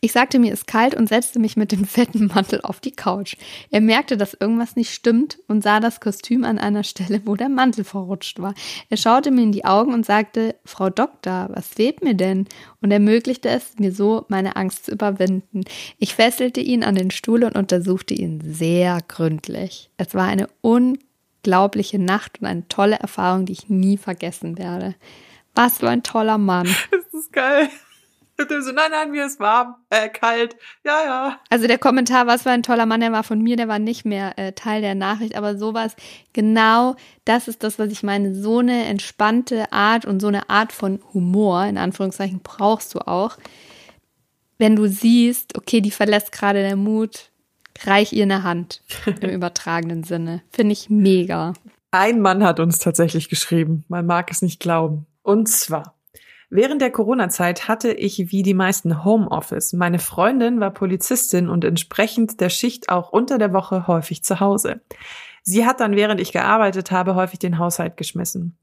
[0.00, 2.92] Ich sagte mir, es ist kalt und setzte mich mit dem fetten Mantel auf die
[2.92, 3.36] Couch.
[3.70, 7.48] Er merkte, dass irgendwas nicht stimmt und sah das Kostüm an einer Stelle, wo der
[7.48, 8.54] Mantel verrutscht war.
[8.90, 12.46] Er schaute mir in die Augen und sagte, Frau Doktor, was fehlt mir denn?
[12.80, 15.62] Und ermöglichte es mir so, meine Angst zu überwinden.
[15.98, 19.90] Ich fesselte ihn an den Stuhl und untersuchte ihn sehr gründlich.
[19.96, 21.07] Es war eine unglaubliche
[21.48, 24.94] unglaubliche Nacht und eine tolle Erfahrung, die ich nie vergessen werde.
[25.54, 26.68] Was für ein toller Mann.
[26.90, 27.68] Das ist geil.
[28.38, 31.40] So, nein, nein, mir ist warm, äh, kalt, ja, ja.
[31.50, 34.04] Also der Kommentar, was für ein toller Mann, der war von mir, der war nicht
[34.04, 35.96] mehr äh, Teil der Nachricht, aber sowas,
[36.32, 36.94] genau,
[37.24, 38.36] das ist das, was ich meine.
[38.36, 43.38] So eine entspannte Art und so eine Art von Humor, in Anführungszeichen, brauchst du auch.
[44.58, 47.32] Wenn du siehst, okay, die verlässt gerade der Mut,
[47.84, 48.82] reich ihr eine Hand
[49.20, 50.42] im übertragenen Sinne.
[50.50, 51.54] Finde ich mega.
[51.90, 53.84] Ein Mann hat uns tatsächlich geschrieben.
[53.88, 55.06] Man mag es nicht glauben.
[55.22, 55.94] Und zwar.
[56.50, 59.74] Während der Corona-Zeit hatte ich wie die meisten Homeoffice.
[59.74, 64.80] Meine Freundin war Polizistin und entsprechend der Schicht auch unter der Woche häufig zu Hause.
[65.42, 68.56] Sie hat dann, während ich gearbeitet habe, häufig den Haushalt geschmissen.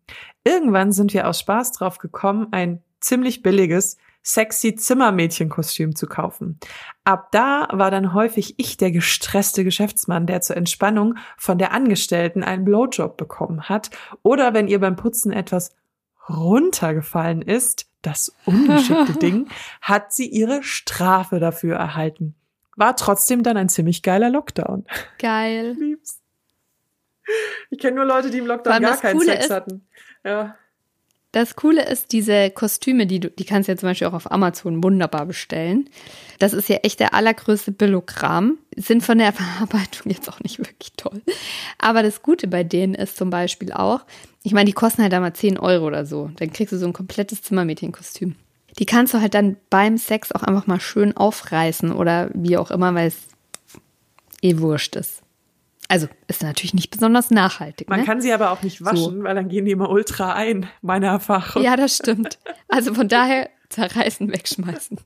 [0.43, 6.59] Irgendwann sind wir aus Spaß drauf gekommen, ein ziemlich billiges, sexy Zimmermädchenkostüm zu kaufen.
[7.03, 12.43] Ab da war dann häufig ich der gestresste Geschäftsmann, der zur Entspannung von der Angestellten
[12.43, 13.91] einen Blowjob bekommen hat
[14.23, 15.75] oder wenn ihr beim Putzen etwas
[16.27, 19.47] runtergefallen ist, das ungeschickte Ding,
[19.79, 22.33] hat sie ihre Strafe dafür erhalten.
[22.75, 24.85] War trotzdem dann ein ziemlich geiler Lockdown.
[25.19, 25.73] Geil.
[25.79, 26.19] Lieb's.
[27.69, 29.87] Ich kenne nur Leute, die im Lockdown gar keinen Coole Sex hatten.
[30.23, 30.55] Ja.
[31.35, 34.31] Das Coole ist, diese Kostüme, die du, die kannst du ja zum Beispiel auch auf
[34.31, 35.89] Amazon wunderbar bestellen.
[36.39, 38.57] Das ist ja echt der allergrößte Billogramm.
[38.77, 41.21] Sind von der Verarbeitung jetzt auch nicht wirklich toll.
[41.77, 44.05] Aber das Gute bei denen ist zum Beispiel auch,
[44.43, 46.31] ich meine, die kosten halt einmal 10 Euro oder so.
[46.37, 48.35] Dann kriegst du so ein komplettes Zimmermädchenkostüm.
[48.79, 52.71] Die kannst du halt dann beim Sex auch einfach mal schön aufreißen oder wie auch
[52.71, 53.17] immer, weil es
[54.41, 55.24] eh wurscht ist.
[55.87, 57.89] Also ist natürlich nicht besonders nachhaltig.
[57.89, 58.05] Man ne?
[58.05, 59.23] kann sie aber auch nicht waschen, so.
[59.23, 61.63] weil dann gehen die immer ultra ein, meine Erfahrung.
[61.63, 62.39] Ja, das stimmt.
[62.67, 64.97] Also von daher zerreißen, wegschmeißen.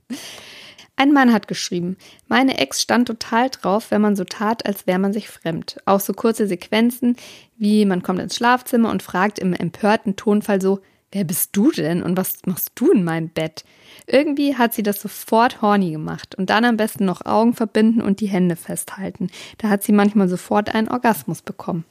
[0.96, 1.96] Ein Mann hat geschrieben,
[2.28, 5.78] meine Ex stand total drauf, wenn man so tat, als wäre man sich fremd.
[5.86, 7.16] Auch so kurze Sequenzen,
[7.56, 10.80] wie man kommt ins Schlafzimmer und fragt im empörten Tonfall so,
[11.12, 13.64] wer bist du denn und was machst du in meinem Bett?
[14.06, 18.20] Irgendwie hat sie das sofort horny gemacht und dann am besten noch Augen verbinden und
[18.20, 19.30] die Hände festhalten.
[19.58, 21.84] Da hat sie manchmal sofort einen Orgasmus bekommen.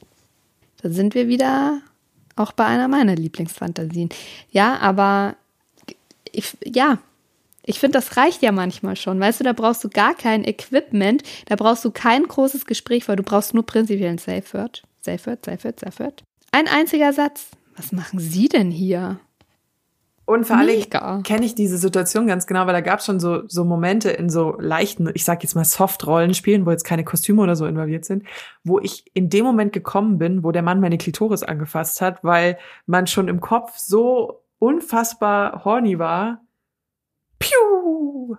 [0.82, 1.80] Da sind wir wieder
[2.36, 4.08] auch bei einer meiner Lieblingsfantasien.
[4.50, 5.36] Ja, aber
[6.32, 6.98] ich, ja,
[7.64, 9.20] ich finde, das reicht ja manchmal schon.
[9.20, 13.16] Weißt du, da brauchst du gar kein Equipment, da brauchst du kein großes Gespräch, weil
[13.16, 14.82] du brauchst nur prinzipiell ein Safe Word.
[15.02, 16.22] Safe Word, Safe Word, Safe Word.
[16.52, 17.50] Ein einziger Satz.
[17.80, 19.20] Was machen Sie denn hier?
[20.26, 23.48] Und vor allem kenne ich diese Situation ganz genau, weil da gab es schon so,
[23.48, 27.56] so Momente in so leichten, ich sag jetzt mal Soft-Rollenspielen, wo jetzt keine Kostüme oder
[27.56, 28.24] so involviert sind,
[28.64, 32.58] wo ich in dem Moment gekommen bin, wo der Mann meine Klitoris angefasst hat, weil
[32.84, 36.44] man schon im Kopf so unfassbar horny war.
[37.38, 38.36] Piu!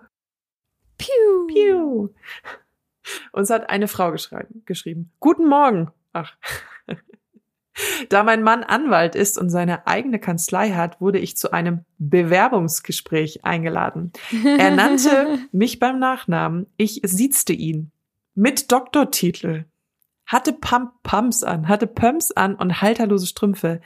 [0.98, 1.46] Piu!
[1.48, 2.08] Piu!
[3.32, 5.10] Uns hat eine Frau geschrieben.
[5.18, 5.90] Guten Morgen.
[6.12, 6.32] Ach.
[8.08, 13.44] Da mein Mann Anwalt ist und seine eigene Kanzlei hat, wurde ich zu einem Bewerbungsgespräch
[13.44, 14.12] eingeladen.
[14.44, 16.66] Er nannte mich beim Nachnamen.
[16.76, 17.90] Ich siezte ihn.
[18.34, 19.64] Mit Doktortitel.
[20.26, 23.80] Hatte Pump Pumps an, hatte Pumps an und halterlose Strümpfe.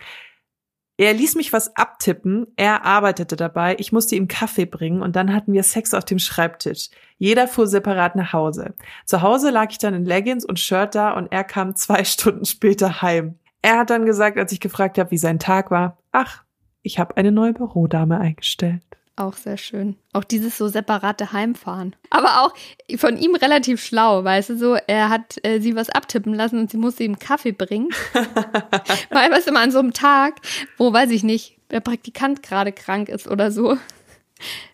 [0.99, 5.35] Er ließ mich was abtippen, er arbeitete dabei, ich musste ihm Kaffee bringen und dann
[5.35, 6.89] hatten wir Sex auf dem Schreibtisch.
[7.19, 8.75] Jeder fuhr separat nach Hause.
[9.05, 12.47] Zu Hause lag ich dann in Leggings und Shirt da und er kam zwei Stunden
[12.47, 13.39] später heim.
[13.67, 16.45] Er hat dann gesagt, als ich gefragt habe, wie sein Tag war, ach,
[16.83, 18.81] ich habe eine neue Bürodame eingestellt.
[19.17, 19.97] Auch sehr schön.
[20.13, 21.97] Auch dieses so separate Heimfahren.
[22.11, 22.55] Aber auch
[22.97, 26.71] von ihm relativ schlau, weißt du, so, er hat äh, sie was abtippen lassen und
[26.71, 27.89] sie musste ihm Kaffee bringen.
[29.11, 30.35] Weil, weißt du, mal an so einem Tag,
[30.79, 33.77] wo, weiß ich nicht, der Praktikant gerade krank ist oder so,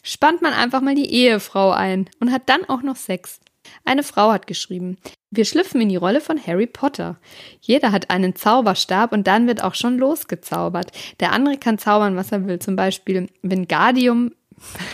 [0.04, 3.40] spannt man einfach mal die Ehefrau ein und hat dann auch noch Sex.
[3.84, 4.98] Eine Frau hat geschrieben,
[5.30, 7.16] wir schlüpfen in die Rolle von Harry Potter.
[7.60, 10.92] Jeder hat einen Zauberstab und dann wird auch schon losgezaubert.
[11.20, 12.58] Der andere kann zaubern, was er will.
[12.58, 14.32] Zum Beispiel Wingardium.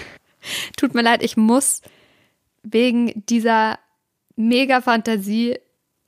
[0.77, 1.83] Tut mir leid, ich muss
[2.63, 3.79] wegen dieser
[4.37, 5.59] mega Fantasie,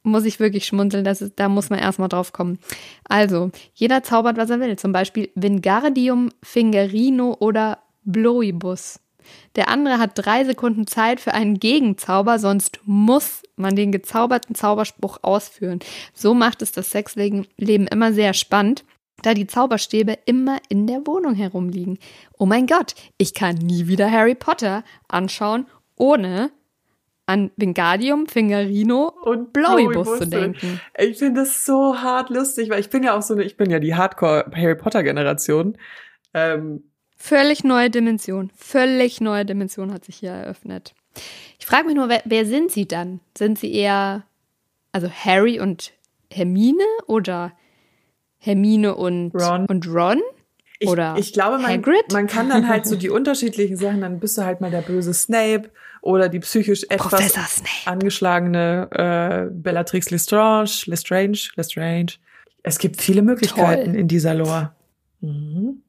[0.02, 2.58] muss ich wirklich schmunzeln, das ist, da muss man erstmal drauf kommen.
[3.04, 4.76] Also, jeder zaubert, was er will.
[4.76, 9.00] Zum Beispiel Wingardium Fingerino oder Bloibus.
[9.56, 15.18] Der andere hat drei Sekunden Zeit für einen Gegenzauber, sonst muss man den gezauberten Zauberspruch
[15.22, 15.80] ausführen.
[16.14, 18.84] So macht es das Sexleben immer sehr spannend,
[19.22, 21.98] da die Zauberstäbe immer in der Wohnung herumliegen.
[22.38, 25.66] Oh mein Gott, ich kann nie wieder Harry Potter anschauen,
[25.96, 26.50] ohne
[27.26, 30.80] an Wingardium, Fingerino und Blowibus zu denken.
[30.98, 33.70] Ich finde das so hart lustig, weil ich bin ja auch so eine, ich bin
[33.70, 35.78] ja die Hardcore Harry Potter Generation.
[36.34, 36.89] Ähm,
[37.20, 40.94] völlig neue Dimension, völlig neue Dimension hat sich hier eröffnet.
[41.58, 43.20] Ich frage mich nur, wer, wer sind sie dann?
[43.36, 44.24] Sind sie eher,
[44.90, 45.92] also Harry und
[46.32, 47.52] Hermine oder
[48.38, 49.66] Hermine und Ron?
[49.66, 50.20] Und Ron?
[50.78, 52.10] Ich, oder ich glaube, man, Hagrid?
[52.10, 55.12] man kann dann halt so die unterschiedlichen Sachen, dann bist du halt mal der böse
[55.12, 62.12] Snape oder die psychisch etwas angeschlagene äh, Bellatrix Lestrange, Lestrange, Lestrange.
[62.62, 64.00] Es gibt viele Möglichkeiten Toll.
[64.00, 64.72] in dieser Lore.
[65.20, 65.82] Mhm.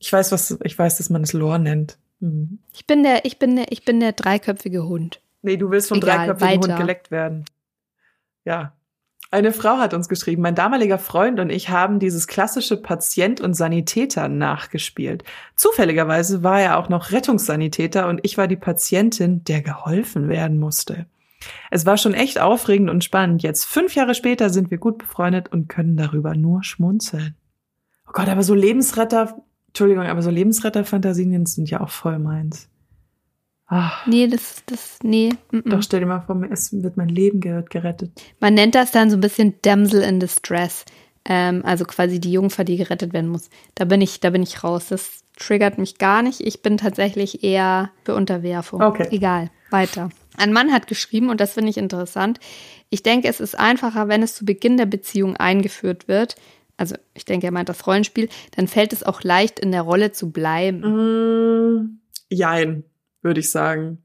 [0.00, 1.98] Ich weiß, was ich weiß, dass man es Lore nennt.
[2.18, 2.58] Mhm.
[2.72, 5.20] Ich bin der, ich bin der, ich bin der dreiköpfige Hund.
[5.42, 6.72] Nee, du willst vom Egal, dreiköpfigen weiter.
[6.72, 7.44] Hund geleckt werden.
[8.44, 8.72] Ja,
[9.32, 13.54] eine Frau hat uns geschrieben, mein damaliger Freund und ich haben dieses klassische Patient und
[13.54, 15.22] Sanitäter nachgespielt.
[15.54, 21.06] Zufälligerweise war er auch noch Rettungssanitäter und ich war die Patientin, der geholfen werden musste.
[21.70, 23.44] Es war schon echt aufregend und spannend.
[23.44, 27.36] Jetzt, fünf Jahre später, sind wir gut befreundet und können darüber nur schmunzeln.
[28.08, 29.40] Oh Gott, aber so Lebensretter,
[29.70, 32.68] Entschuldigung, aber so Lebensretterfantasien sind ja auch voll meins.
[33.66, 34.04] Ach.
[34.06, 35.30] Nee, das, das, nee.
[35.52, 35.70] Mm -mm.
[35.70, 38.10] Doch, stell dir mal vor, es wird mein Leben gerettet.
[38.40, 40.84] Man nennt das dann so ein bisschen Damsel in Distress.
[41.24, 43.48] Ähm, also quasi die Jungfer, die gerettet werden muss.
[43.76, 44.88] Da bin ich, da bin ich raus.
[44.88, 46.40] Das triggert mich gar nicht.
[46.40, 48.82] Ich bin tatsächlich eher für Unterwerfung.
[48.82, 49.06] Okay.
[49.12, 49.50] Egal.
[49.70, 50.10] Weiter.
[50.36, 52.40] Ein Mann hat geschrieben, und das finde ich interessant.
[52.88, 56.34] Ich denke, es ist einfacher, wenn es zu Beginn der Beziehung eingeführt wird.
[56.80, 58.30] Also, ich denke, er meint das Rollenspiel.
[58.56, 60.80] Dann fällt es auch leicht, in der Rolle zu bleiben.
[60.80, 62.00] Mm,
[62.30, 62.84] jein
[63.22, 63.98] würde ich sagen.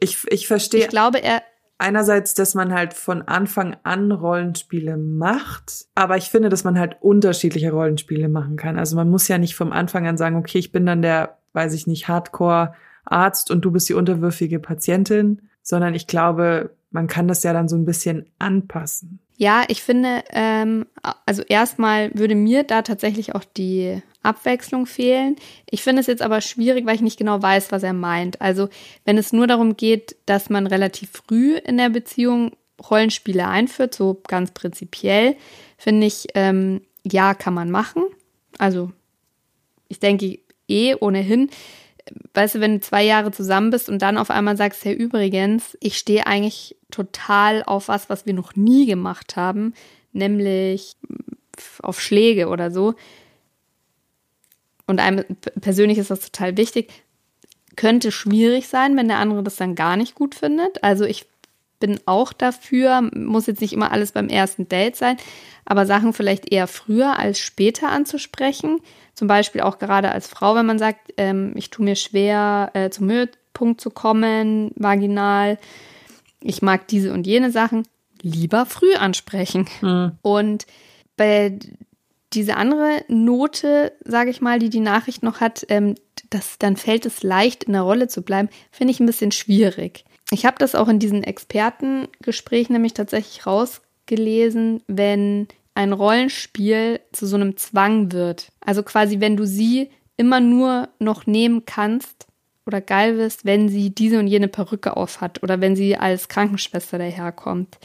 [0.00, 0.80] Ich, ich verstehe.
[0.80, 1.42] Ich glaube, er.
[1.78, 6.96] Einerseits, dass man halt von Anfang an Rollenspiele macht, aber ich finde, dass man halt
[7.00, 8.78] unterschiedliche Rollenspiele machen kann.
[8.78, 11.74] Also man muss ja nicht vom Anfang an sagen, okay, ich bin dann der, weiß
[11.74, 17.42] ich nicht, Hardcore-Arzt und du bist die unterwürfige Patientin, sondern ich glaube, man kann das
[17.42, 19.20] ja dann so ein bisschen anpassen.
[19.38, 20.86] Ja, ich finde, ähm,
[21.26, 25.36] also erstmal würde mir da tatsächlich auch die Abwechslung fehlen.
[25.70, 28.40] Ich finde es jetzt aber schwierig, weil ich nicht genau weiß, was er meint.
[28.40, 28.68] Also
[29.04, 32.56] wenn es nur darum geht, dass man relativ früh in der Beziehung
[32.90, 35.36] Rollenspiele einführt, so ganz prinzipiell,
[35.76, 38.04] finde ich, ähm, ja, kann man machen.
[38.58, 38.90] Also
[39.88, 41.50] ich denke eh ohnehin,
[42.34, 45.76] weißt du, wenn du zwei Jahre zusammen bist und dann auf einmal sagst, ja, übrigens,
[45.80, 49.74] ich stehe eigentlich total auf was, was wir noch nie gemacht haben,
[50.12, 50.96] nämlich
[51.82, 52.94] auf Schläge oder so.
[54.86, 55.24] Und einem
[55.60, 56.92] persönlich ist das total wichtig.
[57.74, 60.82] Könnte schwierig sein, wenn der andere das dann gar nicht gut findet.
[60.84, 61.26] Also ich
[61.78, 65.16] bin auch dafür, muss jetzt nicht immer alles beim ersten Date sein,
[65.64, 68.80] aber Sachen vielleicht eher früher als später anzusprechen.
[69.14, 72.90] Zum Beispiel auch gerade als Frau, wenn man sagt, ähm, ich tue mir schwer, äh,
[72.90, 75.58] zum Höhepunkt zu kommen, vaginal.
[76.40, 77.86] Ich mag diese und jene Sachen.
[78.22, 79.66] Lieber früh ansprechen.
[79.80, 80.12] Mhm.
[80.22, 80.66] Und
[81.16, 81.58] bei
[82.32, 85.94] diese andere Note, sage ich mal, die die Nachricht noch hat, ähm,
[86.30, 90.04] das, dann fällt es leicht, in der Rolle zu bleiben, finde ich ein bisschen schwierig.
[90.30, 97.36] Ich habe das auch in diesen Expertengesprächen nämlich tatsächlich rausgelesen, wenn ein Rollenspiel zu so
[97.36, 98.50] einem Zwang wird.
[98.60, 102.26] Also quasi, wenn du sie immer nur noch nehmen kannst
[102.64, 106.28] oder geil wirst, wenn sie diese und jene Perücke auf hat oder wenn sie als
[106.28, 107.78] Krankenschwester daherkommt,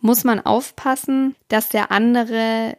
[0.00, 2.76] muss man aufpassen, dass der andere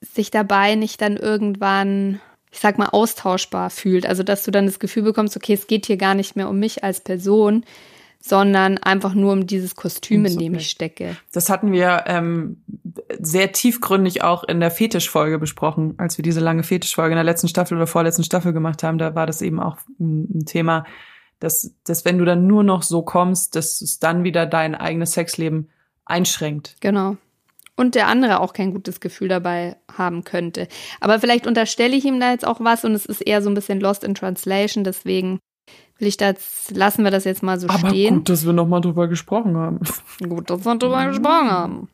[0.00, 2.20] sich dabei nicht dann irgendwann,
[2.52, 4.06] ich sag mal, austauschbar fühlt.
[4.06, 6.58] Also, dass du dann das Gefühl bekommst, okay, es geht hier gar nicht mehr um
[6.58, 7.64] mich als Person,
[8.20, 11.16] sondern einfach nur um dieses Kostüm, in dem ich stecke.
[11.32, 12.62] Das hatten wir ähm,
[13.18, 17.48] sehr tiefgründig auch in der Fetischfolge besprochen, als wir diese lange Fetischfolge in der letzten
[17.48, 18.98] Staffel oder vorletzten Staffel gemacht haben.
[18.98, 20.84] Da war das eben auch ein Thema,
[21.40, 25.12] dass, dass wenn du dann nur noch so kommst, dass es dann wieder dein eigenes
[25.12, 25.70] Sexleben
[26.04, 26.76] einschränkt.
[26.80, 27.16] Genau.
[27.74, 30.68] Und der andere auch kein gutes Gefühl dabei haben könnte.
[31.00, 33.54] Aber vielleicht unterstelle ich ihm da jetzt auch was und es ist eher so ein
[33.54, 35.40] bisschen lost in translation, deswegen
[35.98, 38.16] will ich das, lassen wir das jetzt mal so Aber stehen.
[38.16, 39.80] Gut, dass wir nochmal drüber gesprochen haben.
[40.28, 41.88] Gut, dass wir drüber gesprochen haben.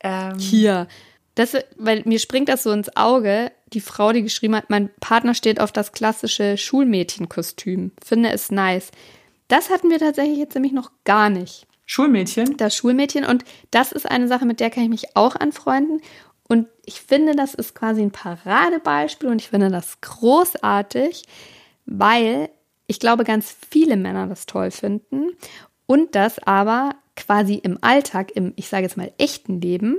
[0.00, 0.38] Ähm.
[0.38, 0.86] Hier.
[1.34, 5.34] Das, weil mir springt das so ins Auge, die Frau, die geschrieben hat, mein Partner
[5.34, 7.90] steht auf das klassische Schulmädchenkostüm.
[8.04, 8.92] Finde es nice.
[9.48, 11.66] Das hatten wir tatsächlich jetzt nämlich noch gar nicht.
[11.86, 12.56] Schulmädchen?
[12.56, 13.24] Das Schulmädchen.
[13.24, 16.00] Und das ist eine Sache, mit der kann ich mich auch anfreunden.
[16.48, 21.24] Und ich finde, das ist quasi ein Paradebeispiel und ich finde das großartig,
[21.86, 22.50] weil
[22.86, 25.30] ich glaube, ganz viele Männer das toll finden
[25.86, 29.96] und das aber quasi im Alltag, im, ich sage jetzt mal, echten Leben,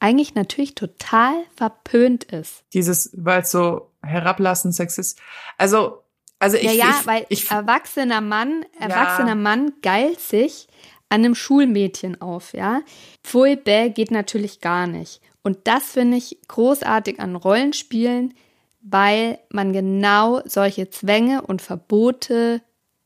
[0.00, 2.64] eigentlich natürlich total verpönt ist.
[2.74, 5.20] Dieses, weil es so herablassend sexist.
[5.56, 6.02] Also,
[6.38, 6.64] also ich.
[6.64, 9.34] Ja, ja, ich, weil ich, erwachsener Mann, erwachsener ja.
[9.36, 10.68] Mann geilt sich
[11.08, 12.82] an einem Schulmädchen auf, ja.
[13.22, 15.20] Pfui bäh geht natürlich gar nicht.
[15.42, 18.34] Und das finde ich großartig an Rollenspielen,
[18.82, 22.62] weil man genau solche Zwänge und Verbote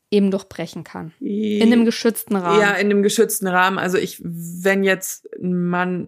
[0.09, 1.13] eben durchbrechen kann.
[1.19, 2.59] In einem geschützten Rahmen.
[2.59, 3.77] Ja, in einem geschützten Rahmen.
[3.79, 6.05] Also ich, wenn jetzt man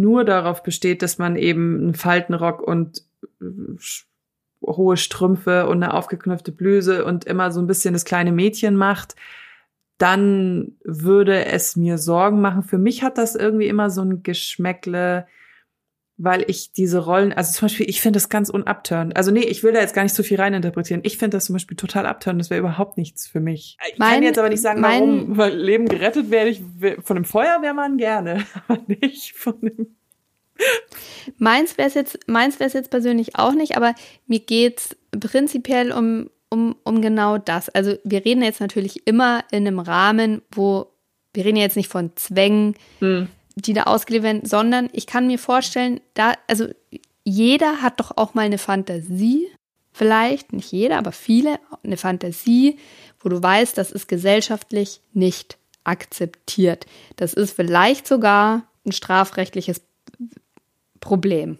[0.00, 3.04] nur darauf besteht, dass man eben einen Faltenrock und
[4.60, 9.14] hohe Strümpfe und eine aufgeknöpfte Bluse und immer so ein bisschen das kleine Mädchen macht,
[9.98, 12.62] dann würde es mir Sorgen machen.
[12.62, 15.26] Für mich hat das irgendwie immer so ein Geschmäckle,
[16.16, 19.16] weil ich diese Rollen, also zum Beispiel, ich finde das ganz unabtörend.
[19.16, 21.02] Also nee, ich will da jetzt gar nicht so viel reininterpretieren.
[21.04, 22.40] Ich finde das zum Beispiel total abtörend.
[22.40, 23.76] Das wäre überhaupt nichts für mich.
[23.92, 25.36] Ich mein, kann jetzt aber nicht sagen, mein, warum.
[25.36, 26.62] Weil Leben gerettet werde ich
[27.02, 29.96] von einem Feuerwehrmann gerne, aber nicht von einem.
[31.38, 33.94] Meins wäre es jetzt, meins wäre es jetzt persönlich auch nicht, aber
[34.28, 37.68] mir geht's prinzipiell um, um, um genau das.
[37.68, 40.86] Also wir reden jetzt natürlich immer in einem Rahmen, wo
[41.34, 42.76] wir reden jetzt nicht von Zwängen.
[43.00, 46.68] Hm die da ausgelebt werden, sondern ich kann mir vorstellen, da, also
[47.24, 49.46] jeder hat doch auch mal eine Fantasie,
[49.92, 52.78] vielleicht nicht jeder, aber viele, eine Fantasie,
[53.20, 56.86] wo du weißt, das ist gesellschaftlich nicht akzeptiert.
[57.16, 59.82] Das ist vielleicht sogar ein strafrechtliches
[61.00, 61.58] Problem.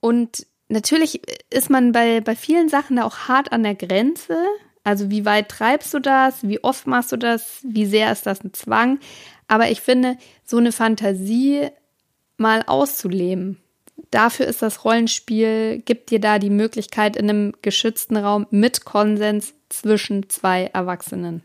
[0.00, 4.36] Und natürlich ist man bei, bei vielen Sachen da auch hart an der Grenze.
[4.84, 6.46] Also wie weit treibst du das?
[6.46, 7.60] Wie oft machst du das?
[7.62, 8.98] Wie sehr ist das ein Zwang?
[9.48, 11.68] Aber ich finde, so eine Fantasie
[12.36, 13.58] mal auszuleben,
[14.10, 19.54] dafür ist das Rollenspiel, gibt dir da die Möglichkeit in einem geschützten Raum mit Konsens
[19.68, 21.42] zwischen zwei Erwachsenen.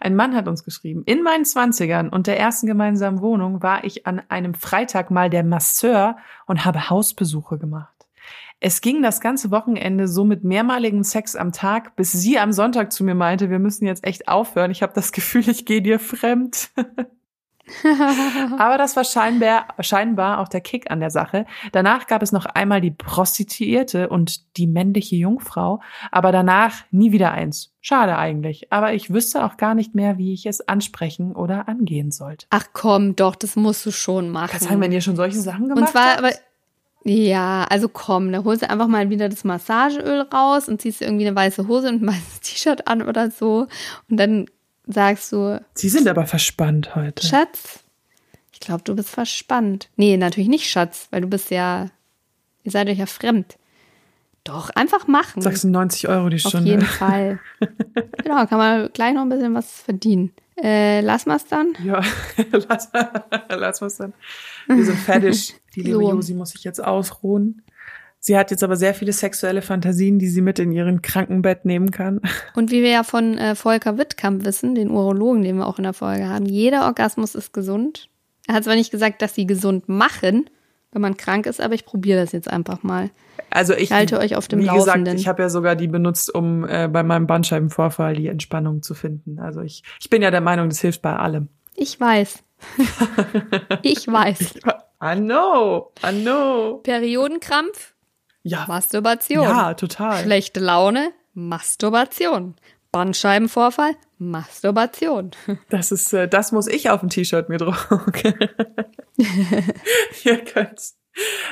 [0.00, 4.04] Ein Mann hat uns geschrieben, in meinen Zwanzigern und der ersten gemeinsamen Wohnung war ich
[4.04, 7.91] an einem Freitag mal der Masseur und habe Hausbesuche gemacht.
[8.64, 12.92] Es ging das ganze Wochenende so mit mehrmaligem Sex am Tag, bis sie am Sonntag
[12.92, 14.70] zu mir meinte, wir müssen jetzt echt aufhören.
[14.70, 16.70] Ich habe das Gefühl, ich gehe dir fremd.
[18.58, 21.44] Aber das war scheinbar, scheinbar auch der Kick an der Sache.
[21.72, 27.30] Danach gab es noch einmal die Prostituierte und die männliche Jungfrau, aber danach nie wieder
[27.32, 27.72] eins.
[27.80, 32.10] Schade eigentlich, aber ich wüsste auch gar nicht mehr, wie ich es ansprechen oder angehen
[32.10, 32.46] sollte.
[32.50, 34.50] Ach komm, doch, das musst du schon machen.
[34.50, 36.18] Kannst sagen, wenn ihr schon solche Sachen gemacht Und zwar, habt?
[36.18, 36.30] aber
[37.04, 41.26] ja, also komm, da holst du einfach mal wieder das Massageöl raus und ziehst irgendwie
[41.26, 43.66] eine weiße Hose und ein weißes T-Shirt an oder so
[44.08, 44.46] und dann
[44.86, 45.60] sagst du.
[45.74, 47.26] Sie sind aber verspannt heute.
[47.26, 47.80] Schatz,
[48.52, 49.88] ich glaube, du bist verspannt.
[49.96, 51.88] Nee, natürlich nicht Schatz, weil du bist ja,
[52.62, 53.56] ihr seid euch ja fremd.
[54.44, 55.40] Doch, einfach machen.
[55.40, 56.58] 96 Euro die Stunde.
[56.58, 57.38] Auf jeden Fall.
[58.24, 60.32] genau, kann man gleich noch ein bisschen was verdienen.
[60.62, 61.74] Äh, lass mal's dann?
[61.84, 62.02] Ja,
[62.68, 62.90] lass,
[63.48, 64.12] lass mal's dann.
[64.68, 65.56] Wir sind fertig.
[65.74, 66.10] Die liebe so.
[66.10, 67.62] Josi muss sich jetzt ausruhen.
[68.20, 71.90] Sie hat jetzt aber sehr viele sexuelle Fantasien, die sie mit in ihren Krankenbett nehmen
[71.90, 72.20] kann.
[72.54, 75.82] Und wie wir ja von äh, Volker Wittkamp wissen, den Urologen, den wir auch in
[75.82, 78.08] der Folge haben, jeder Orgasmus ist gesund.
[78.46, 80.48] Er hat zwar nicht gesagt, dass sie gesund machen,
[80.92, 83.10] wenn man krank ist, aber ich probiere das jetzt einfach mal.
[83.50, 85.04] Also ich, ich halte euch auf dem wie Laufenden.
[85.04, 88.94] Gesagt, ich habe ja sogar die benutzt, um äh, bei meinem Bandscheibenvorfall die Entspannung zu
[88.94, 89.38] finden.
[89.38, 91.48] Also ich, ich bin ja der Meinung, das hilft bei allem.
[91.74, 92.42] Ich weiß.
[93.82, 94.54] ich weiß.
[95.02, 96.80] I know, I know.
[96.82, 97.94] Periodenkrampf?
[98.42, 98.66] Ja.
[98.68, 99.44] Masturbation.
[99.44, 100.22] Ja, total.
[100.22, 102.54] Schlechte Laune, Masturbation.
[102.92, 105.30] Bandscheibenvorfall, Masturbation.
[105.70, 108.34] Das ist, äh, das muss ich auf dem T-Shirt mir drucken.
[110.24, 110.80] Ihr könnt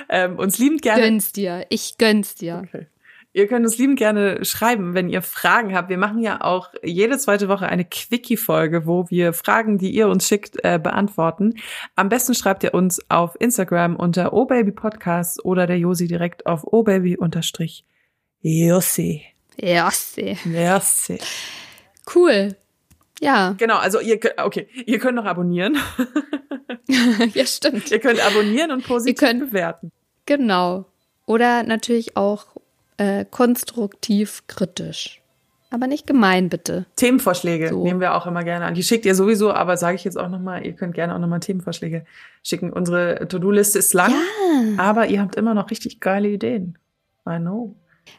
[0.09, 1.03] ähm, uns liebend gerne.
[1.03, 2.62] Gönn's dir, ich gönn's dir.
[2.66, 2.86] Okay.
[3.32, 5.88] Ihr könnt uns lieben gerne schreiben, wenn ihr Fragen habt.
[5.88, 10.26] Wir machen ja auch jede zweite Woche eine Quickie-Folge, wo wir Fragen, die ihr uns
[10.26, 11.55] schickt, äh, beantworten.
[11.95, 17.82] Am besten schreibt ihr uns auf Instagram unter obabypodcast oder der Josi direkt auf obaby-josi.
[19.57, 20.36] Josi.
[20.44, 21.18] Josi.
[22.14, 22.57] Cool.
[23.20, 23.55] Ja.
[23.59, 25.76] Genau, also ihr könnt, okay, ihr könnt noch abonnieren.
[27.34, 27.90] ja, stimmt.
[27.90, 29.92] Ihr könnt abonnieren und positiv könnt, bewerten.
[30.26, 30.86] Genau.
[31.26, 32.46] Oder natürlich auch
[32.96, 35.20] äh, konstruktiv kritisch.
[35.72, 36.86] Aber nicht gemein, bitte.
[36.96, 37.84] Themenvorschläge so.
[37.84, 38.74] nehmen wir auch immer gerne an.
[38.74, 41.38] Die schickt ihr sowieso, aber sage ich jetzt auch nochmal, ihr könnt gerne auch nochmal
[41.38, 42.05] Themenvorschläge
[42.42, 42.72] schicken.
[42.72, 44.82] Unsere To-Do-Liste ist lang, ja.
[44.82, 46.76] aber ihr habt immer noch richtig geile Ideen.
[47.28, 47.76] I know.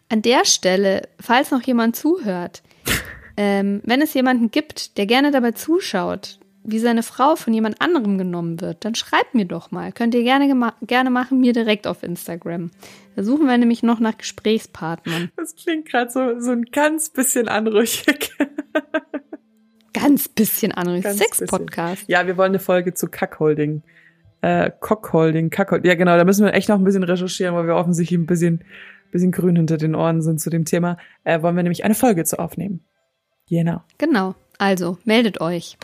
[0.10, 2.64] An der Stelle, falls noch jemand zuhört,
[3.38, 8.18] Ähm, wenn es jemanden gibt, der gerne dabei zuschaut, wie seine Frau von jemand anderem
[8.18, 9.92] genommen wird, dann schreibt mir doch mal.
[9.92, 12.70] Könnt ihr gerne, gerne machen, mir direkt auf Instagram.
[13.16, 15.32] Da suchen wir nämlich noch nach Gesprächspartnern.
[15.38, 18.32] Das klingt gerade so, so ein ganz bisschen anrüchig.
[19.94, 21.12] Ganz bisschen anrüchig.
[21.12, 22.04] Sex-Podcast.
[22.08, 23.82] Ja, wir wollen eine Folge zu Kackholding.
[24.42, 25.90] Äh, Cockholding, Kackholding.
[25.90, 28.64] Ja, genau, da müssen wir echt noch ein bisschen recherchieren, weil wir offensichtlich ein bisschen,
[29.12, 30.98] bisschen grün hinter den Ohren sind zu dem Thema.
[31.24, 32.86] Äh, wollen wir nämlich eine Folge zu aufnehmen.
[33.50, 33.82] Genau.
[33.98, 34.36] Genau.
[34.58, 35.78] Also, meldet euch.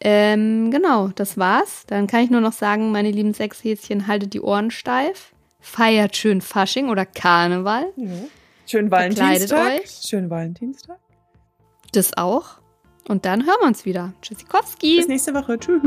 [0.00, 1.84] Ähm, genau, das war's.
[1.86, 5.32] Dann kann ich nur noch sagen, meine lieben Sexhäschen, haltet die Ohren steif.
[5.60, 7.86] Feiert schön Fasching oder Karneval.
[7.96, 8.10] Ja.
[8.66, 9.80] Schön Valentinstag.
[9.80, 9.90] Euch.
[9.90, 10.98] Schön Valentinstag.
[11.92, 12.58] Das auch.
[13.08, 14.12] Und dann hören wir uns wieder.
[14.22, 14.96] Tschüssikowski.
[14.96, 15.58] Bis nächste Woche.
[15.58, 15.82] Tschüss.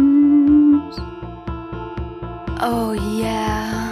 [2.61, 3.88] Oh yeah.